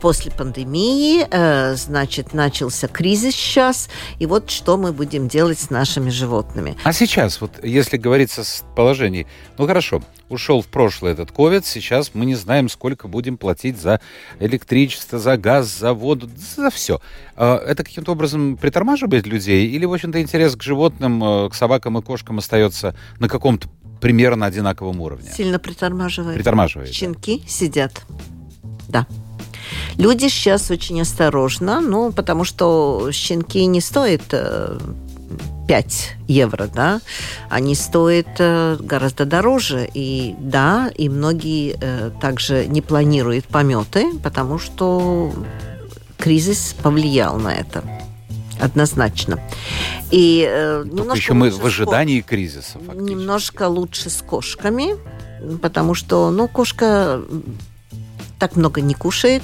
после 0.00 0.30
пандемии, 0.30 1.26
э, 1.30 1.74
значит, 1.76 2.32
начался 2.32 2.88
кризис 2.88 3.34
сейчас, 3.34 3.88
и 4.18 4.26
вот 4.26 4.50
что 4.50 4.76
мы 4.76 4.92
будем 4.92 5.28
делать 5.28 5.58
с 5.58 5.70
нашими 5.70 6.10
животными. 6.10 6.76
А 6.82 6.92
сейчас, 6.92 7.40
вот 7.40 7.52
если 7.62 7.98
говорится 8.06 8.44
с 8.44 8.64
положений, 8.76 9.26
ну 9.58 9.66
хорошо, 9.66 10.00
ушел 10.28 10.62
в 10.62 10.68
прошлое 10.68 11.12
этот 11.12 11.32
ковид, 11.32 11.66
сейчас 11.66 12.12
мы 12.14 12.24
не 12.24 12.36
знаем, 12.36 12.68
сколько 12.68 13.08
будем 13.08 13.36
платить 13.36 13.80
за 13.80 14.00
электричество, 14.38 15.18
за 15.18 15.36
газ, 15.36 15.66
за 15.66 15.92
воду, 15.92 16.30
за 16.56 16.70
все. 16.70 17.00
Это 17.36 17.82
каким-то 17.82 18.12
образом 18.12 18.56
притормаживает 18.56 19.26
людей? 19.26 19.66
Или, 19.66 19.86
в 19.86 19.92
общем-то, 19.92 20.22
интерес 20.22 20.54
к 20.54 20.62
животным, 20.62 21.22
э, 21.22 21.50
к 21.50 21.54
собакам 21.54 21.98
и 21.98 22.02
кошкам 22.02 22.38
остается 22.38 22.94
на 23.18 23.28
каком-то 23.28 23.68
примерно 24.00 24.46
одинаковом 24.46 25.00
уровне? 25.00 25.28
Сильно 25.36 25.58
притормаживает. 25.58 26.36
Притормаживает. 26.36 26.90
да. 26.90 26.94
Щенки 26.94 27.42
сидят. 27.48 28.02
Да. 28.88 29.08
Люди 29.96 30.28
сейчас 30.28 30.70
очень 30.70 31.00
осторожно, 31.00 31.80
ну, 31.80 32.12
потому 32.12 32.44
что 32.44 33.10
щенки 33.10 33.66
не 33.66 33.80
стоят 33.80 34.22
э, 34.30 34.78
5 35.68 36.16
евро, 36.28 36.68
да, 36.72 37.00
они 37.50 37.74
стоят 37.74 38.28
э, 38.38 38.76
гораздо 38.78 39.24
дороже. 39.24 39.88
И 39.92 40.34
да, 40.38 40.90
и 40.96 41.08
многие 41.08 41.76
э, 41.80 42.10
также 42.20 42.66
не 42.66 42.82
планируют 42.82 43.46
пометы, 43.46 44.12
потому 44.22 44.58
что 44.58 45.32
кризис 46.18 46.74
повлиял 46.82 47.38
на 47.38 47.52
это. 47.52 47.82
Однозначно. 48.60 49.38
И 50.10 50.46
э, 50.48 50.84
немножко 50.86 51.16
еще 51.16 51.32
мы 51.34 51.50
в 51.50 51.66
ожидании 51.66 52.20
кризиса, 52.20 52.78
ко- 52.78 52.84
фактически. 52.86 53.10
Немножко 53.10 53.68
лучше 53.68 54.08
с 54.08 54.22
кошками, 54.22 54.94
потому 55.60 55.94
что, 55.94 56.30
ну, 56.30 56.48
кошка 56.48 57.20
так 58.38 58.56
много 58.56 58.80
не 58.80 58.94
кушает, 58.94 59.42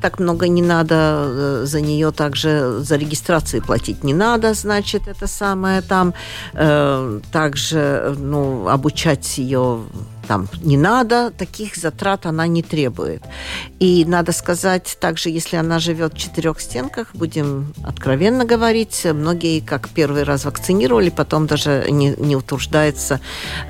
так 0.00 0.18
много 0.18 0.48
не 0.48 0.62
надо 0.62 0.94
э, 0.94 1.62
за 1.66 1.80
нее 1.80 2.10
также 2.10 2.80
за 2.80 2.96
регистрацию 2.96 3.62
платить 3.62 4.04
не 4.04 4.14
надо, 4.14 4.54
значит, 4.54 5.08
это 5.08 5.26
самое 5.26 5.82
там. 5.82 6.14
Э, 6.54 7.20
также, 7.32 8.14
ну, 8.18 8.68
обучать 8.68 9.38
ее 9.38 9.80
там 10.30 10.46
не 10.62 10.76
надо, 10.76 11.32
таких 11.32 11.74
затрат 11.74 12.24
она 12.24 12.46
не 12.46 12.62
требует. 12.62 13.20
И 13.80 14.04
надо 14.04 14.30
сказать, 14.30 14.96
также, 15.00 15.28
если 15.28 15.56
она 15.56 15.80
живет 15.80 16.14
в 16.14 16.18
четырех 16.18 16.60
стенках, 16.60 17.08
будем 17.14 17.74
откровенно 17.82 18.44
говорить, 18.44 19.04
многие 19.12 19.58
как 19.58 19.88
первый 19.88 20.22
раз 20.22 20.44
вакцинировали, 20.44 21.10
потом 21.10 21.48
даже 21.48 21.84
не, 21.90 22.14
не 22.16 22.36
утруждается 22.36 23.18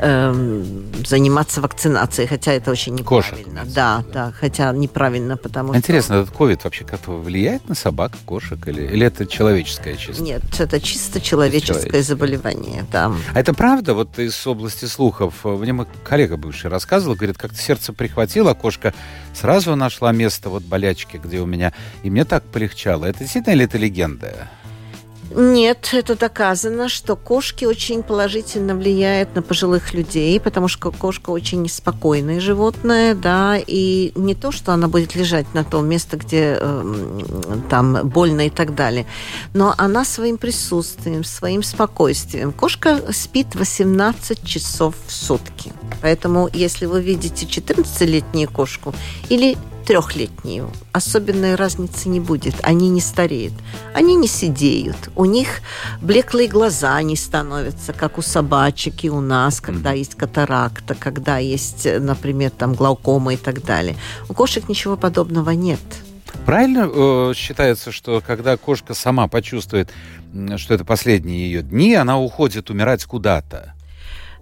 эм, 0.01 0.92
заниматься 1.07 1.62
вакцинацией, 1.62 2.29
хотя 2.29 2.53
это 2.53 2.70
очень 2.70 2.99
Кошек, 2.99 3.38
неправильно. 3.38 3.64
в 3.64 3.73
Да, 3.73 4.05
да, 4.12 4.33
хотя 4.38 4.70
неправильно, 4.73 5.38
потому 5.38 5.75
Интересно, 5.75 6.16
этот 6.16 6.37
ковид 6.37 6.64
вообще 6.64 6.85
как-то 6.85 7.12
влияет 7.12 7.66
на 7.70 7.75
собак, 7.75 8.12
кошек, 8.27 8.59
или, 8.68 8.83
или 8.83 9.07
это 9.07 9.25
человеческое 9.27 9.96
чисто? 9.96 10.12
что... 10.12 10.23
Нет, 10.25 10.42
это 10.59 10.79
чисто 10.79 11.23
человеческое 11.23 11.73
человеческое. 11.73 12.03
заболевание, 12.03 12.85
да. 12.92 13.11
А 13.33 13.40
это 13.40 13.55
правда, 13.55 13.94
вот 13.94 14.18
из 14.18 14.46
области 14.46 14.85
слухов? 14.85 15.42
Мне 15.44 15.73
мой 15.73 15.87
коллега 16.05 16.37
бывший 16.51 16.69
рассказывал, 16.69 17.15
говорит, 17.15 17.39
как-то 17.39 17.57
сердце 17.57 17.93
прихватило, 17.93 18.55
кошка 18.55 18.93
сразу 19.33 19.77
нашла 19.77 20.11
место 20.11 20.51
вот 20.51 20.65
болячки, 20.65 21.17
где 21.17 21.39
у 21.39 21.47
меня, 21.47 21.73
и 22.03 22.11
мне 22.11 22.25
так 22.25 22.43
полегчало. 22.43 23.05
Это 23.05 23.21
действительно 23.21 23.55
или 23.55 23.67
это 23.67 23.79
легенда? 23.79 24.49
Нет, 25.31 25.90
это 25.93 26.16
доказано, 26.16 26.88
что 26.88 27.14
кошки 27.14 27.64
очень 27.64 28.03
положительно 28.03 28.75
влияют 28.75 29.35
на 29.35 29.43
пожилых 29.43 29.95
людей, 29.95 30.40
потому 30.40 30.66
что 30.66 30.90
кошка 30.90 31.31
очень 31.31 31.69
спокойное 31.69 32.40
животное, 32.40 33.14
да, 33.14 33.57
и 33.64 34.12
не 34.16 34.35
то, 34.35 34.51
что 34.51 34.73
она 34.73 34.88
будет 34.88 35.14
лежать 35.14 35.47
на 35.55 35.62
том 35.62 35.87
месте, 35.88 36.16
где 36.16 36.59
э, 36.61 37.61
там 37.69 38.09
больно 38.09 38.47
и 38.47 38.51
так 38.51 38.75
далее, 38.75 39.07
но 39.55 39.73
она 39.79 40.05
своим 40.05 40.37
присутствием, 40.37 41.23
своим 41.23 41.62
спокойствием. 41.62 42.53
Кошка 42.53 43.01
спит 43.12 43.55
18 43.55 44.45
часов 44.45 44.97
в 45.07 45.12
сутки. 45.12 45.73
Поэтому, 46.03 46.49
если 46.53 46.87
вы 46.87 47.03
видите 47.03 47.47
14-летнюю 47.47 48.51
кошку 48.51 48.95
или 49.29 49.57
трехлетнюю, 49.90 50.70
особенной 50.92 51.57
разницы 51.57 52.09
не 52.09 52.20
будет. 52.20 52.55
Они 52.62 52.88
не 52.88 53.00
стареют. 53.00 53.55
Они 53.92 54.14
не 54.14 54.29
сидеют. 54.29 55.11
У 55.16 55.24
них 55.24 55.62
блеклые 56.00 56.46
глаза 56.46 57.03
не 57.03 57.16
становятся, 57.16 57.92
как 57.92 58.16
у 58.16 58.22
собачек 58.22 59.03
и 59.03 59.11
у 59.11 59.20
нас, 59.20 59.61
когда 59.61 59.90
есть 59.90 60.14
катаракта, 60.14 60.94
когда 60.94 61.38
есть, 61.38 61.88
например, 61.98 62.50
там 62.50 62.74
глаукома 62.74 63.35
и 63.35 63.37
так 63.37 63.64
далее. 63.64 63.96
У 64.29 64.33
кошек 64.33 64.68
ничего 64.68 64.96
подобного 64.96 65.50
нет. 65.50 65.81
Правильно 66.46 66.88
э, 66.88 67.33
считается, 67.35 67.90
что 67.90 68.22
когда 68.24 68.57
кошка 68.57 68.94
сама 68.94 69.26
почувствует, 69.26 69.90
что 70.57 70.72
это 70.72 70.85
последние 70.85 71.46
ее 71.46 71.62
дни, 71.62 71.94
она 71.94 72.16
уходит 72.16 72.70
умирать 72.70 73.05
куда-то? 73.07 73.74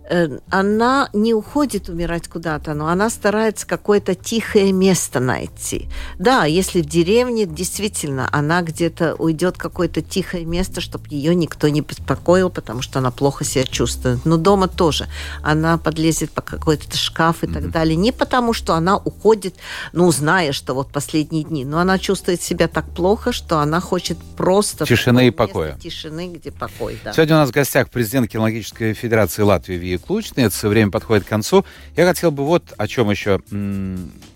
Э, 0.08 0.38
Она 0.50 1.10
не 1.12 1.34
уходит 1.34 1.88
умирать 1.88 2.28
куда-то, 2.28 2.74
но 2.74 2.88
она 2.88 3.10
старается 3.10 3.66
какое-то 3.66 4.14
тихое 4.14 4.72
место 4.72 5.20
найти. 5.20 5.88
Да, 6.18 6.46
если 6.46 6.80
в 6.80 6.86
деревне, 6.86 7.44
действительно, 7.46 8.28
она 8.32 8.62
где-то 8.62 9.14
уйдет 9.16 9.56
в 9.56 9.58
какое-то 9.58 10.00
тихое 10.00 10.44
место, 10.44 10.80
чтобы 10.80 11.04
ее 11.10 11.34
никто 11.34 11.68
не 11.68 11.82
беспокоил, 11.82 12.48
потому 12.48 12.80
что 12.80 13.00
она 13.00 13.10
плохо 13.10 13.44
себя 13.44 13.64
чувствует. 13.64 14.24
Но 14.24 14.38
дома 14.38 14.68
тоже. 14.68 15.06
Она 15.42 15.76
подлезет 15.76 16.30
по 16.30 16.40
какой-то 16.40 16.96
шкаф 16.96 17.44
и 17.44 17.46
так 17.46 17.70
далее. 17.70 17.96
Не 17.96 18.12
потому, 18.12 18.52
что 18.54 18.74
она 18.74 18.96
уходит, 18.96 19.56
ну, 19.92 20.10
зная, 20.10 20.52
что 20.52 20.74
вот 20.74 20.90
последние 20.90 21.44
дни, 21.44 21.64
но 21.64 21.78
она 21.78 21.98
чувствует 21.98 22.40
себя 22.40 22.68
так 22.68 22.88
плохо, 22.94 23.32
что 23.32 23.58
она 23.58 23.80
хочет 23.80 24.16
просто... 24.36 24.86
Тишины 24.86 25.28
и 25.28 25.30
покоя. 25.30 25.76
Тишины, 25.82 26.28
где 26.28 26.50
покой, 26.50 26.98
да. 27.04 27.12
Сегодня 27.12 27.36
у 27.36 27.38
нас 27.40 27.50
в 27.50 27.52
гостях 27.52 27.90
президент 27.90 28.30
Кинологической 28.30 28.94
Федерации 28.94 29.42
Латвии 29.42 29.97
Клучный. 29.98 30.44
Это 30.44 30.68
время 30.68 30.90
подходит 30.90 31.24
к 31.24 31.28
концу. 31.28 31.64
Я 31.96 32.06
хотел 32.06 32.30
бы 32.30 32.44
вот 32.44 32.72
о 32.76 32.86
чем 32.86 33.10
еще, 33.10 33.40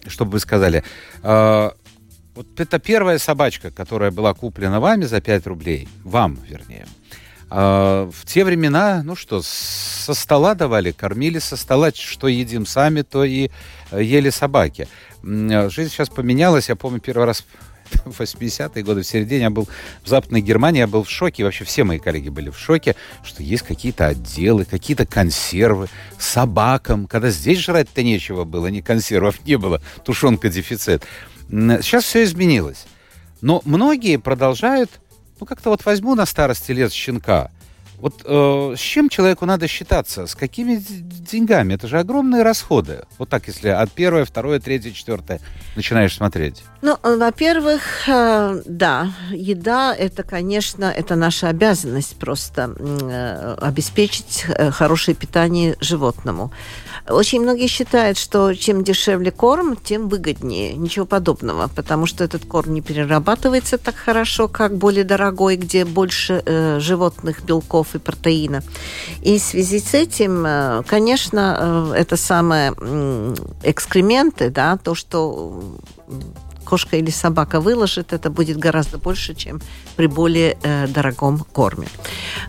чтобы 0.06 0.32
вы 0.32 0.40
сказали. 0.40 0.84
А, 1.22 1.72
Вот 2.34 2.60
это 2.60 2.78
первая 2.78 3.18
собачка, 3.18 3.70
которая 3.70 4.10
была 4.10 4.32
куплена 4.34 4.80
вами 4.80 5.04
за 5.04 5.20
5 5.20 5.46
рублей. 5.46 5.88
Вам, 6.04 6.38
вернее. 6.48 6.86
А, 7.50 8.08
В 8.10 8.24
те 8.26 8.44
времена, 8.44 9.02
ну 9.04 9.14
что, 9.16 9.42
со 9.42 10.14
стола 10.14 10.54
давали, 10.54 10.92
кормили 10.92 11.38
со 11.38 11.56
стола, 11.56 11.90
что 11.94 12.28
едим 12.28 12.66
сами, 12.66 13.02
то 13.02 13.24
и 13.24 13.50
э, 13.90 14.02
ели 14.02 14.30
собаки. 14.30 14.88
Жизнь 15.22 15.90
сейчас 15.90 16.08
поменялась. 16.08 16.68
Я 16.68 16.76
помню 16.76 17.00
первый 17.00 17.26
раз 17.26 17.44
в 18.04 18.20
80-е 18.20 18.82
годы, 18.82 19.02
в 19.02 19.06
середине 19.06 19.42
я 19.42 19.50
был 19.50 19.68
в 20.02 20.08
Западной 20.08 20.40
Германии, 20.40 20.80
я 20.80 20.86
был 20.86 21.04
в 21.04 21.10
шоке, 21.10 21.44
вообще 21.44 21.64
все 21.64 21.84
мои 21.84 21.98
коллеги 21.98 22.28
были 22.28 22.50
в 22.50 22.58
шоке, 22.58 22.96
что 23.22 23.42
есть 23.42 23.62
какие-то 23.62 24.06
отделы, 24.08 24.64
какие-то 24.64 25.06
консервы 25.06 25.88
собакам, 26.18 27.06
когда 27.06 27.30
здесь 27.30 27.58
жрать-то 27.58 28.02
нечего 28.02 28.44
было, 28.44 28.66
ни 28.68 28.80
консервов 28.80 29.44
не 29.44 29.56
было, 29.56 29.82
тушенка 30.04 30.48
дефицит. 30.48 31.04
Сейчас 31.48 32.04
все 32.04 32.24
изменилось. 32.24 32.86
Но 33.40 33.60
многие 33.64 34.16
продолжают, 34.18 34.90
ну 35.40 35.46
как-то 35.46 35.70
вот 35.70 35.84
возьму 35.84 36.14
на 36.14 36.26
старости 36.26 36.72
лет 36.72 36.92
щенка, 36.92 37.50
вот 38.02 38.22
э, 38.24 38.74
с 38.76 38.80
чем 38.80 39.08
человеку 39.08 39.46
надо 39.46 39.68
считаться? 39.68 40.26
С 40.26 40.34
какими 40.34 40.74
деньгами? 40.74 41.74
Это 41.74 41.86
же 41.86 42.00
огромные 42.00 42.42
расходы. 42.42 43.04
Вот 43.16 43.28
так, 43.28 43.46
если 43.46 43.68
от 43.68 43.92
первое, 43.92 44.24
второе, 44.24 44.58
третье, 44.58 44.90
четвертое 44.90 45.40
начинаешь 45.76 46.16
смотреть. 46.16 46.64
Ну, 46.82 46.98
э, 47.00 47.16
во-первых, 47.16 48.08
э, 48.08 48.60
да, 48.66 49.12
еда 49.30 49.94
это, 49.94 50.24
конечно, 50.24 50.86
это 50.86 51.14
наша 51.14 51.48
обязанность 51.48 52.16
просто 52.16 52.74
э, 52.76 53.54
обеспечить 53.60 54.46
э, 54.48 54.72
хорошее 54.72 55.14
питание 55.14 55.76
животному. 55.80 56.52
Очень 57.08 57.42
многие 57.42 57.68
считают, 57.68 58.18
что 58.18 58.52
чем 58.54 58.82
дешевле 58.82 59.30
корм, 59.30 59.76
тем 59.76 60.08
выгоднее. 60.08 60.72
Ничего 60.72 61.06
подобного, 61.06 61.68
потому 61.68 62.06
что 62.06 62.24
этот 62.24 62.46
корм 62.46 62.74
не 62.74 62.80
перерабатывается 62.80 63.78
так 63.78 63.94
хорошо, 63.94 64.48
как 64.48 64.76
более 64.76 65.04
дорогой, 65.04 65.54
где 65.56 65.84
больше 65.84 66.42
э, 66.44 66.80
животных 66.80 67.44
белков 67.44 67.91
и 67.94 67.98
протеина. 67.98 68.62
И 69.22 69.38
в 69.38 69.42
связи 69.42 69.78
с 69.78 69.94
этим, 69.94 70.44
э, 70.46 70.82
конечно, 70.86 71.92
это 71.96 72.16
самое 72.16 72.72
экскременты, 73.62 74.50
да, 74.50 74.76
то, 74.76 74.94
что 74.94 75.78
кошка 76.64 76.96
или 76.96 77.10
собака 77.10 77.60
выложит, 77.60 78.12
это 78.12 78.30
будет 78.30 78.56
гораздо 78.56 78.98
больше, 78.98 79.34
чем 79.34 79.60
при 79.96 80.06
более 80.06 80.56
э, 80.62 80.86
дорогом 80.88 81.38
корме. 81.52 81.86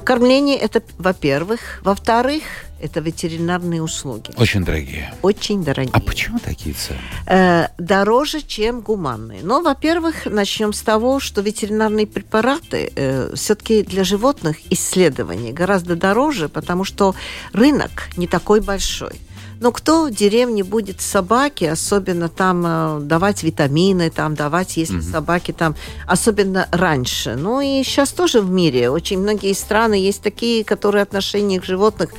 Кормление 0.06 0.58
это, 0.58 0.82
во-первых. 0.98 1.82
Во-вторых, 1.84 2.44
это 2.80 2.99
ветеринарные 2.99 3.82
услуги. 3.82 4.32
Очень 4.38 4.65
дорогие. 4.65 5.13
Очень 5.21 5.63
дорогие. 5.63 5.93
А 5.93 5.99
почему 5.99 6.39
такие 6.39 6.76
цены? 6.76 6.99
Э, 7.28 7.67
дороже, 7.78 8.41
чем 8.41 8.82
гуманные. 8.82 9.39
Но, 9.43 9.61
во-первых, 9.61 10.26
начнем 10.26 10.74
с 10.74 10.82
того, 10.82 11.19
что 11.19 11.41
ветеринарные 11.41 12.07
препараты 12.07 12.91
э, 12.95 13.34
все-таки 13.36 13.84
для 13.84 14.03
животных 14.03 14.57
исследования 14.69 15.53
гораздо 15.53 15.95
дороже, 15.95 16.49
потому 16.49 16.84
что 16.84 17.15
рынок 17.53 18.09
не 18.17 18.28
такой 18.28 18.59
большой. 18.59 19.21
Но 19.63 19.71
кто 19.71 20.07
в 20.07 20.11
деревне 20.11 20.61
будет 20.61 20.99
собаки, 20.99 21.63
особенно 21.63 22.28
там 22.28 22.63
э, 22.65 22.99
давать 23.03 23.43
витамины, 23.43 24.09
там 24.09 24.36
давать, 24.36 24.76
если 24.76 24.97
mm-hmm. 24.97 25.11
собаки 25.11 25.53
там, 25.53 25.76
особенно 26.05 26.67
раньше. 26.71 27.36
Ну 27.36 27.61
и 27.61 27.82
сейчас 27.84 28.11
тоже 28.11 28.41
в 28.41 28.49
мире 28.49 28.89
очень 28.89 29.19
многие 29.19 29.53
страны 29.53 29.93
есть 29.93 30.21
такие, 30.21 30.65
которые 30.65 31.03
отношения 31.03 31.61
к 31.61 31.63
животных 31.63 32.09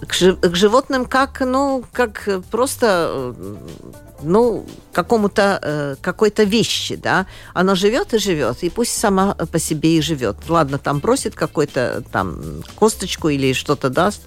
к, 0.00 0.48
к 0.48 0.54
животным 0.54 1.04
как, 1.04 1.40
ну, 1.40 1.84
как 1.92 2.28
просто 2.50 3.34
э, 3.36 3.56
ну, 4.24 4.64
какому-то, 4.92 5.58
э, 5.62 5.96
какой-то 6.00 6.44
вещи, 6.44 6.96
да, 6.96 7.26
она 7.52 7.74
живет 7.74 8.14
и 8.14 8.18
живет, 8.18 8.62
и 8.62 8.70
пусть 8.70 8.96
сама 8.96 9.34
по 9.34 9.58
себе 9.58 9.98
и 9.98 10.00
живет. 10.00 10.36
Ладно, 10.48 10.78
там 10.78 10.98
бросит 10.98 11.34
какой-то 11.34 12.02
там 12.12 12.62
косточку 12.74 13.28
или 13.28 13.52
что-то 13.52 13.90
даст, 13.90 14.22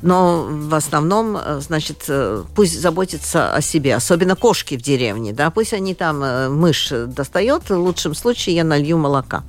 но 0.00 0.46
в 0.48 0.74
основном, 0.74 1.36
э, 1.36 1.60
значит, 1.60 2.04
э, 2.08 2.44
пусть 2.54 2.80
заботится 2.80 3.54
о 3.54 3.60
себе, 3.60 3.94
особенно 3.94 4.36
кошки 4.36 4.76
в 4.76 4.82
деревне, 4.82 5.32
да, 5.32 5.50
пусть 5.50 5.72
они 5.72 5.94
там, 5.94 6.52
мышь 6.56 6.88
достает, 6.90 7.70
в 7.70 7.76
лучшем 7.76 8.14
случае 8.14 8.56
я 8.56 8.64
налью 8.64 8.98
молока. 8.98 9.42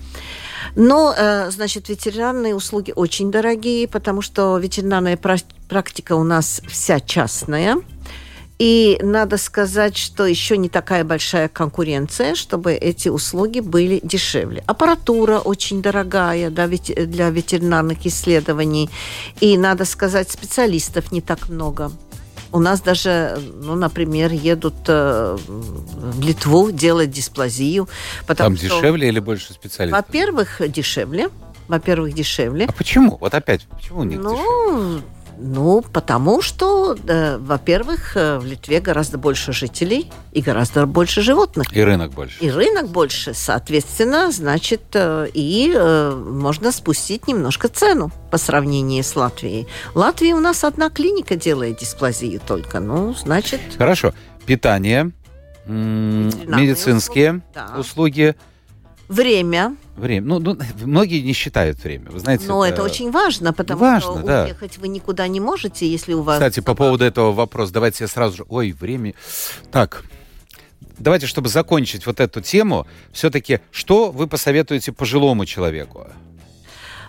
Но, 0.75 1.15
значит, 1.49 1.89
ветеринарные 1.89 2.55
услуги 2.55 2.91
очень 2.95 3.31
дорогие, 3.31 3.87
потому 3.87 4.21
что 4.21 4.57
ветеринарная 4.57 5.17
практика 5.17 6.13
у 6.15 6.23
нас 6.23 6.61
вся 6.67 6.99
частная. 6.99 7.77
И 8.59 8.99
надо 9.01 9.37
сказать, 9.37 9.97
что 9.97 10.25
еще 10.25 10.57
не 10.57 10.69
такая 10.69 11.03
большая 11.03 11.49
конкуренция, 11.49 12.35
чтобы 12.35 12.73
эти 12.73 13.09
услуги 13.09 13.59
были 13.59 13.99
дешевле. 14.03 14.63
Аппаратура 14.67 15.39
очень 15.39 15.81
дорогая 15.81 16.49
да, 16.49 16.67
для 16.67 17.29
ветеринарных 17.29 18.05
исследований. 18.05 18.89
И, 19.41 19.57
надо 19.57 19.85
сказать, 19.85 20.31
специалистов 20.31 21.11
не 21.11 21.19
так 21.19 21.49
много. 21.49 21.91
У 22.53 22.59
нас 22.59 22.81
даже, 22.81 23.39
ну, 23.61 23.73
например, 23.73 24.31
едут 24.31 24.75
э, 24.87 25.37
в 25.47 26.21
Литву 26.21 26.71
делать 26.71 27.09
дисплазию. 27.09 27.89
Потому 28.27 28.55
Там 28.55 28.57
что, 28.57 28.67
дешевле 28.67 29.07
или 29.07 29.19
больше 29.19 29.53
специалистов? 29.53 30.05
Во-первых, 30.05 30.61
дешевле. 30.71 31.29
Во-первых, 31.67 32.13
дешевле. 32.13 32.65
А 32.69 32.71
почему? 32.71 33.17
Вот 33.19 33.33
опять, 33.33 33.65
почему 33.67 34.01
у 34.01 34.03
них 34.03 34.19
ну, 34.19 34.35
дешевле? 34.35 35.01
Ну, 35.37 35.83
потому 35.93 36.41
что, 36.41 36.95
э, 37.07 37.37
во-первых, 37.37 38.15
э, 38.15 38.39
в 38.39 38.45
Литве 38.45 38.79
гораздо 38.79 39.17
больше 39.17 39.53
жителей 39.53 40.11
и 40.31 40.41
гораздо 40.41 40.85
больше 40.85 41.21
животных. 41.21 41.75
И 41.75 41.81
рынок 41.83 42.11
больше. 42.11 42.37
И 42.39 42.49
рынок 42.49 42.89
больше. 42.89 43.33
Соответственно, 43.33 44.31
значит, 44.31 44.81
э, 44.93 45.27
и 45.33 45.73
э, 45.75 46.11
можно 46.11 46.71
спустить 46.71 47.27
немножко 47.27 47.67
цену 47.67 48.11
по 48.31 48.37
сравнению 48.37 49.03
с 49.03 49.15
Латвией. 49.15 49.67
В 49.93 49.97
Латвии 49.97 50.33
у 50.33 50.39
нас 50.39 50.63
одна 50.63 50.89
клиника 50.89 51.35
делает 51.35 51.79
дисплазию 51.79 52.39
только. 52.45 52.79
Ну, 52.79 53.13
значит... 53.13 53.61
Хорошо. 53.77 54.13
Питание, 54.45 55.11
медицинские 55.65 57.35
услуги, 57.35 57.43
да. 57.53 57.79
услуги 57.79 58.35
Время. 59.07 59.75
Время. 59.95 60.25
Ну, 60.27 60.39
ну, 60.39 60.57
многие 60.81 61.21
не 61.21 61.33
считают 61.33 61.83
время. 61.83 62.09
Вы 62.09 62.19
знаете, 62.19 62.45
Но 62.47 62.65
это, 62.65 62.75
это 62.75 62.83
очень 62.83 63.11
важно, 63.11 63.53
потому 63.53 63.81
важно, 63.81 63.99
что 63.99 64.23
да. 64.23 64.43
уехать 64.45 64.77
вы 64.79 64.87
никуда 64.87 65.27
не 65.27 65.39
можете, 65.39 65.87
если 65.87 66.13
у 66.13 66.23
вас... 66.23 66.37
Кстати, 66.37 66.55
собака... 66.55 66.71
по 66.71 66.83
поводу 66.83 67.05
этого 67.05 67.31
вопроса, 67.31 67.73
давайте 67.73 68.03
я 68.05 68.07
сразу 68.07 68.37
же... 68.37 68.45
Ой, 68.49 68.71
время... 68.71 69.13
Так, 69.71 70.03
давайте, 70.97 71.27
чтобы 71.27 71.49
закончить 71.49 72.07
вот 72.07 72.19
эту 72.19 72.41
тему, 72.41 72.87
все-таки, 73.11 73.59
что 73.71 74.11
вы 74.11 74.27
посоветуете 74.27 74.91
пожилому 74.91 75.45
человеку? 75.45 76.07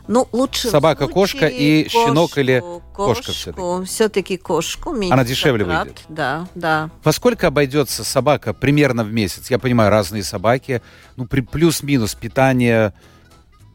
Ну, 0.06 0.28
лучше 0.32 0.68
Собака, 0.68 1.08
кошка 1.08 1.46
и 1.46 1.84
кошку, 1.84 1.98
щенок 1.98 2.38
или 2.38 2.62
кошка 2.92 3.32
все-таки? 3.32 3.84
Все-таки 3.86 4.36
кошку. 4.36 4.90
Она 4.90 5.24
дешевле 5.24 5.64
затрат. 5.64 5.86
выйдет? 5.86 6.02
Да, 6.08 6.46
да. 6.54 6.90
Во 7.02 7.12
сколько 7.12 7.46
обойдется 7.46 8.04
собака 8.04 8.52
примерно 8.52 9.04
в 9.04 9.12
месяц? 9.12 9.50
Я 9.50 9.58
понимаю, 9.58 9.90
разные 9.90 10.22
собаки. 10.22 10.82
Ну, 11.16 11.26
при 11.26 11.40
плюс-минус 11.40 12.14
питание 12.14 12.92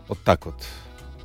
вот 0.07 0.19
так 0.23 0.45
вот. 0.45 0.55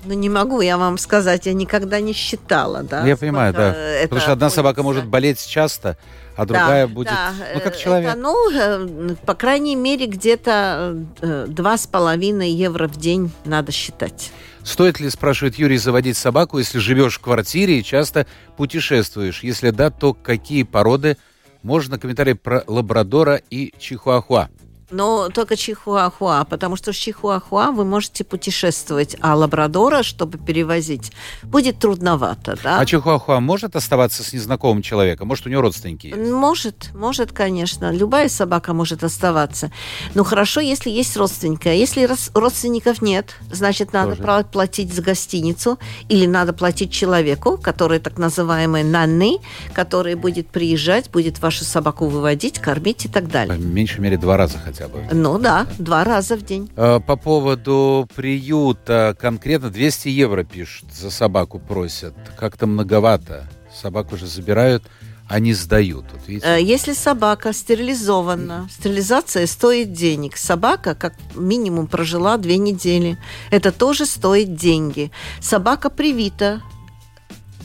Ну, 0.06 0.14
не 0.14 0.28
могу 0.28 0.60
я 0.60 0.76
вам 0.76 0.98
сказать, 0.98 1.46
я 1.46 1.54
никогда 1.54 2.00
не 2.00 2.12
считала, 2.12 2.82
да. 2.82 3.02
Ну, 3.02 3.06
я 3.06 3.16
понимаю, 3.16 3.52
да. 3.52 3.74
Потому 4.02 4.20
что 4.20 4.32
одна 4.32 4.50
собака 4.50 4.82
может 4.82 5.06
болеть 5.06 5.44
часто, 5.46 5.96
а 6.36 6.44
другая 6.44 6.86
да, 6.86 6.92
будет, 6.92 7.08
да. 7.08 7.32
ну, 7.54 7.60
как 7.60 7.76
человек. 7.76 8.10
Это, 8.10 8.18
ну, 8.18 8.50
э, 8.52 9.14
по 9.24 9.34
крайней 9.34 9.76
мере, 9.76 10.06
где-то 10.06 11.04
э, 11.20 11.46
два 11.48 11.78
с 11.78 11.86
половиной 11.86 12.50
евро 12.50 12.86
в 12.86 12.96
день 12.96 13.30
надо 13.44 13.72
считать. 13.72 14.30
Стоит 14.64 14.98
ли, 14.98 15.10
спрашивает 15.10 15.56
Юрий, 15.56 15.76
заводить 15.76 16.16
собаку, 16.16 16.58
если 16.58 16.78
живешь 16.78 17.18
в 17.18 17.20
квартире 17.20 17.78
и 17.78 17.84
часто 17.84 18.26
путешествуешь? 18.56 19.42
Если 19.42 19.70
да, 19.70 19.90
то 19.90 20.14
какие 20.14 20.62
породы? 20.62 21.18
Можно 21.62 21.98
комментарий 21.98 22.34
про 22.34 22.64
лабрадора 22.66 23.40
и 23.50 23.74
чихуахуа. 23.78 24.48
Но 24.90 25.28
только 25.28 25.56
чихуахуа, 25.56 26.44
потому 26.44 26.76
что 26.76 26.92
с 26.92 26.96
чихуахуа 26.96 27.72
вы 27.72 27.84
можете 27.84 28.24
путешествовать, 28.24 29.16
а 29.20 29.34
лабрадора, 29.34 30.02
чтобы 30.02 30.38
перевозить, 30.38 31.12
будет 31.42 31.78
трудновато. 31.78 32.58
Да? 32.62 32.78
А 32.78 32.86
чихуахуа 32.86 33.40
может 33.40 33.76
оставаться 33.76 34.22
с 34.22 34.32
незнакомым 34.32 34.82
человеком? 34.82 35.28
Может, 35.28 35.46
у 35.46 35.48
него 35.48 35.62
родственники 35.62 36.08
есть? 36.08 36.30
Может, 36.30 36.90
может, 36.94 37.32
конечно. 37.32 37.92
Любая 37.92 38.28
собака 38.28 38.72
может 38.72 39.04
оставаться. 39.04 39.72
Но 40.14 40.24
хорошо, 40.24 40.60
если 40.60 40.90
есть 40.90 41.16
родственники. 41.16 41.68
А 41.68 41.72
если 41.72 42.08
родственников 42.34 43.02
нет, 43.02 43.36
значит, 43.50 43.92
надо 43.92 44.16
Тоже. 44.16 44.44
платить 44.44 44.92
за 44.92 45.02
гостиницу 45.02 45.78
или 46.08 46.26
надо 46.26 46.52
платить 46.52 46.92
человеку, 46.92 47.58
который 47.58 47.98
так 47.98 48.18
называемый 48.18 48.84
нанны, 48.84 49.38
который 49.72 50.14
будет 50.14 50.48
приезжать, 50.48 51.10
будет 51.10 51.40
вашу 51.40 51.64
собаку 51.64 52.06
выводить, 52.06 52.58
кормить 52.58 53.06
и 53.06 53.08
так 53.08 53.28
далее. 53.28 53.56
По 53.56 53.60
меньшей 53.60 54.00
мере 54.00 54.16
два 54.16 54.36
раза 54.36 54.58
хотя 54.58 54.83
бы. 54.88 55.04
Ну 55.12 55.38
да, 55.38 55.66
два 55.78 56.04
раза 56.04 56.36
в 56.36 56.42
день. 56.42 56.70
А, 56.76 57.00
по 57.00 57.16
поводу 57.16 58.08
приюта 58.14 59.16
конкретно 59.18 59.70
200 59.70 60.08
евро 60.08 60.44
пишут, 60.44 60.92
за 60.92 61.10
собаку 61.10 61.58
просят. 61.58 62.14
Как-то 62.38 62.66
многовато. 62.66 63.48
Собаку 63.72 64.14
уже 64.14 64.26
забирают 64.26 64.84
а 65.26 65.38
не 65.40 65.54
сдают. 65.54 66.04
Вот 66.12 66.28
видите? 66.28 66.46
Э, 66.46 66.62
если 66.62 66.92
собака 66.92 67.52
стерилизована, 67.52 68.68
стерилизация 68.70 69.46
стоит 69.46 69.92
денег. 69.92 70.36
Собака 70.36 70.94
как 70.94 71.14
минимум 71.34 71.86
прожила 71.86 72.36
две 72.36 72.58
недели. 72.58 73.18
Это 73.50 73.72
тоже 73.72 74.06
стоит 74.06 74.54
деньги. 74.54 75.10
Собака 75.40 75.88
привита, 75.88 76.62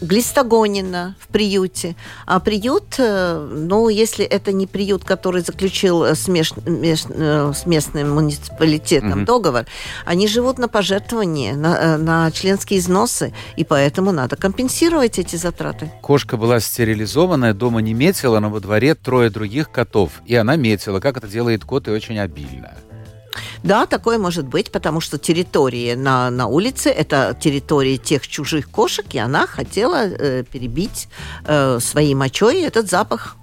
глистогонина 0.01 1.15
в 1.19 1.27
приюте. 1.27 1.95
А 2.25 2.39
приют, 2.39 2.95
э, 2.97 3.49
ну, 3.51 3.89
если 3.89 4.25
это 4.25 4.51
не 4.51 4.67
приют, 4.67 5.03
который 5.03 5.41
заключил 5.41 6.03
э, 6.03 6.15
с, 6.15 6.27
меж, 6.27 6.53
меж, 6.65 7.05
э, 7.09 7.53
с 7.55 7.65
местным 7.65 8.11
муниципалитетом 8.15 9.19
угу. 9.19 9.25
договор, 9.25 9.65
они 10.05 10.27
живут 10.27 10.57
на 10.57 10.67
пожертвования, 10.67 11.55
на, 11.55 11.97
на 11.97 12.31
членские 12.31 12.79
износы, 12.79 13.33
и 13.57 13.63
поэтому 13.63 14.11
надо 14.11 14.35
компенсировать 14.35 15.19
эти 15.19 15.35
затраты. 15.35 15.91
Кошка 16.01 16.37
была 16.37 16.59
стерилизованная, 16.59 17.53
дома 17.53 17.81
не 17.81 17.93
метила, 17.93 18.39
но 18.39 18.49
во 18.49 18.59
дворе 18.59 18.95
трое 18.95 19.29
других 19.29 19.71
котов, 19.71 20.11
и 20.25 20.35
она 20.35 20.55
метила, 20.55 20.99
как 20.99 21.17
это 21.17 21.27
делает 21.27 21.63
кот, 21.63 21.87
и 21.87 21.91
очень 21.91 22.19
обильно. 22.19 22.73
Да, 23.63 23.85
такое 23.85 24.17
может 24.17 24.45
быть, 24.45 24.71
потому 24.71 25.01
что 25.01 25.17
территория 25.17 25.95
на, 25.95 26.29
на 26.29 26.47
улице– 26.47 26.89
это 26.91 27.37
территория 27.39 27.97
тех 27.97 28.27
чужих 28.27 28.69
кошек, 28.69 29.05
и 29.11 29.17
она 29.17 29.47
хотела 29.47 30.07
э, 30.07 30.43
перебить 30.43 31.09
э, 31.45 31.79
своей 31.81 32.15
мочой 32.15 32.61
этот 32.61 32.89
запах. 32.89 33.35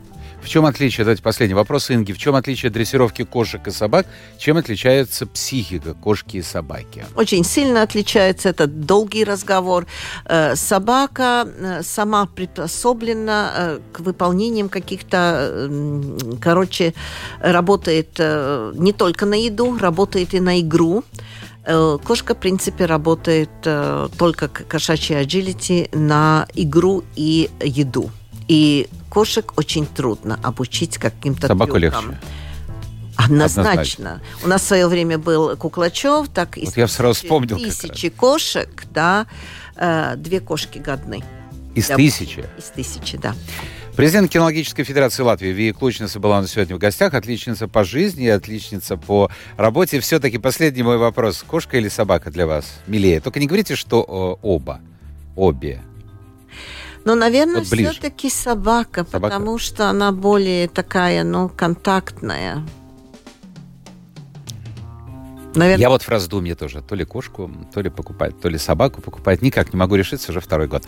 В 0.47 0.49
чем 0.49 0.65
отличие, 0.65 1.05
давайте 1.05 1.25
последний 1.25 1.55
вопрос, 1.55 1.91
Инги, 1.91 2.13
в 2.13 2.19
чем 2.19 2.37
отличие 2.37 2.71
дрессировки 2.71 3.25
кошек 3.25 3.67
и 3.67 3.73
собак, 3.73 4.07
чем 4.39 4.57
отличается 4.57 5.27
психика 5.27 5.95
кошки 5.95 6.37
и 6.37 6.43
собаки? 6.43 7.05
Очень 7.17 7.43
сильно 7.43 7.83
отличается, 7.83 8.51
это 8.51 8.69
долгий 8.69 9.25
разговор. 9.25 9.87
Э, 10.25 10.55
собака 10.55 11.49
э, 11.49 11.83
сама 11.83 12.27
приспособлена 12.27 13.53
э, 13.57 13.79
к 13.93 13.99
выполнениям 13.99 14.69
каких-то, 14.69 15.69
короче, 16.41 16.95
работает 17.41 18.17
не 18.21 18.93
только 18.93 19.27
на 19.27 19.35
еду, 19.35 19.77
работает 19.77 20.33
и 20.33 20.39
на 20.39 20.61
игру. 20.61 21.03
Кошка, 21.65 22.37
в 22.37 22.39
принципе, 22.39 22.87
работает 22.87 23.51
только 24.17 24.47
кошачья 24.47 25.25
agility 25.25 25.89
на 25.93 26.47
игру 26.55 27.03
и 27.17 27.51
еду. 27.61 28.13
И 28.49 28.89
кошек 29.11 29.53
очень 29.57 29.87
трудно 29.87 30.39
обучить 30.43 30.99
каким-то 30.99 31.47
Собаку 31.49 31.79
трюкам. 31.79 32.11
легче. 32.11 32.21
Однозначно. 33.17 33.63
Однозначно. 33.63 34.21
У 34.45 34.49
нас 34.49 34.63
в 34.63 34.67
свое 34.67 34.87
время 34.89 35.19
был 35.19 35.57
Куклачев, 35.57 36.29
так 36.29 36.57
Вот 36.57 36.77
я 36.77 36.87
сразу 36.87 37.15
тысячи- 37.15 37.25
вспомнил 37.25 37.57
тысячи 37.59 38.09
кошек, 38.11 38.85
да, 38.91 39.27
э, 39.77 40.15
две 40.17 40.41
кошки 40.41 40.79
годны. 40.79 41.25
Из 41.75 41.87
для 41.87 41.97
тысячи. 41.97 42.45
Из 42.59 42.65
тысячи, 42.75 43.17
да. 43.17 43.35
Президент 43.97 44.31
кинологической 44.31 44.85
федерации 44.85 45.23
Латвии 45.23 45.49
Вия 45.49 45.73
Клучница 45.73 46.21
была 46.21 46.39
у 46.39 46.41
нас 46.43 46.51
сегодня 46.53 46.77
в 46.77 46.79
гостях. 46.79 47.15
Отличница 47.15 47.67
по 47.67 47.83
жизни, 47.85 48.27
и 48.27 48.29
отличница 48.29 48.99
по 48.99 49.31
работе. 49.57 50.01
Все-таки 50.01 50.37
последний 50.37 50.83
мой 50.83 50.99
вопрос. 50.99 51.43
Кошка 51.47 51.79
или 51.79 51.89
собака 51.89 52.31
для 52.31 52.47
вас 52.47 52.67
милее? 52.87 53.21
Только 53.21 53.41
не 53.41 53.47
говорите, 53.47 53.75
что 53.77 54.39
э, 54.43 54.47
оба. 54.47 54.81
Обе. 55.35 55.81
Но, 57.07 57.15
наверное, 57.15 57.61
Вот 57.61 57.71
ближе. 57.71 57.93
все-таки 57.93 58.29
собака, 58.29 59.05
Собака. 59.05 59.21
потому 59.37 59.59
что 59.59 59.89
она 59.89 60.11
более 60.13 60.67
такая, 60.69 61.23
ну, 61.25 61.49
контактная. 61.49 62.67
Наверное, 65.55 65.81
Я 65.81 65.89
вот 65.89 66.03
в 66.03 66.09
раздумье 66.09 66.55
тоже. 66.55 66.83
То 66.83 66.95
ли 66.97 67.05
кошку, 67.05 67.51
то 67.73 67.81
ли 67.81 67.89
покупать, 67.91 68.39
то 68.41 68.49
ли 68.49 68.59
собаку 68.59 69.01
покупать. 69.01 69.41
Никак 69.41 69.73
не 69.73 69.79
могу 69.79 69.95
решиться 69.95 70.33
уже 70.33 70.41
второй 70.41 70.67
год. 70.69 70.83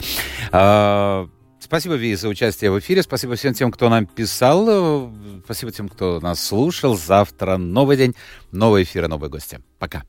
А, 0.53 1.29
Спасибо, 1.61 1.95
Ви, 1.95 2.15
за 2.17 2.29
участие 2.29 2.71
в 2.71 2.79
эфире. 2.79 3.03
Спасибо 3.03 3.35
всем 3.37 3.55
тем, 3.55 3.71
кто 3.71 3.89
нам 3.89 4.07
писал. 4.07 4.67
Э, 4.69 5.11
Спасибо 5.45 5.73
тем, 5.73 5.89
кто 5.89 6.21
нас 6.21 6.45
слушал. 6.45 6.97
Завтра 6.97 7.57
новый 7.57 7.97
день, 7.97 8.15
новые 8.53 8.83
эфиры, 8.85 9.09
новые 9.09 9.31
гости. 9.31 9.61
Пока. 9.79 10.03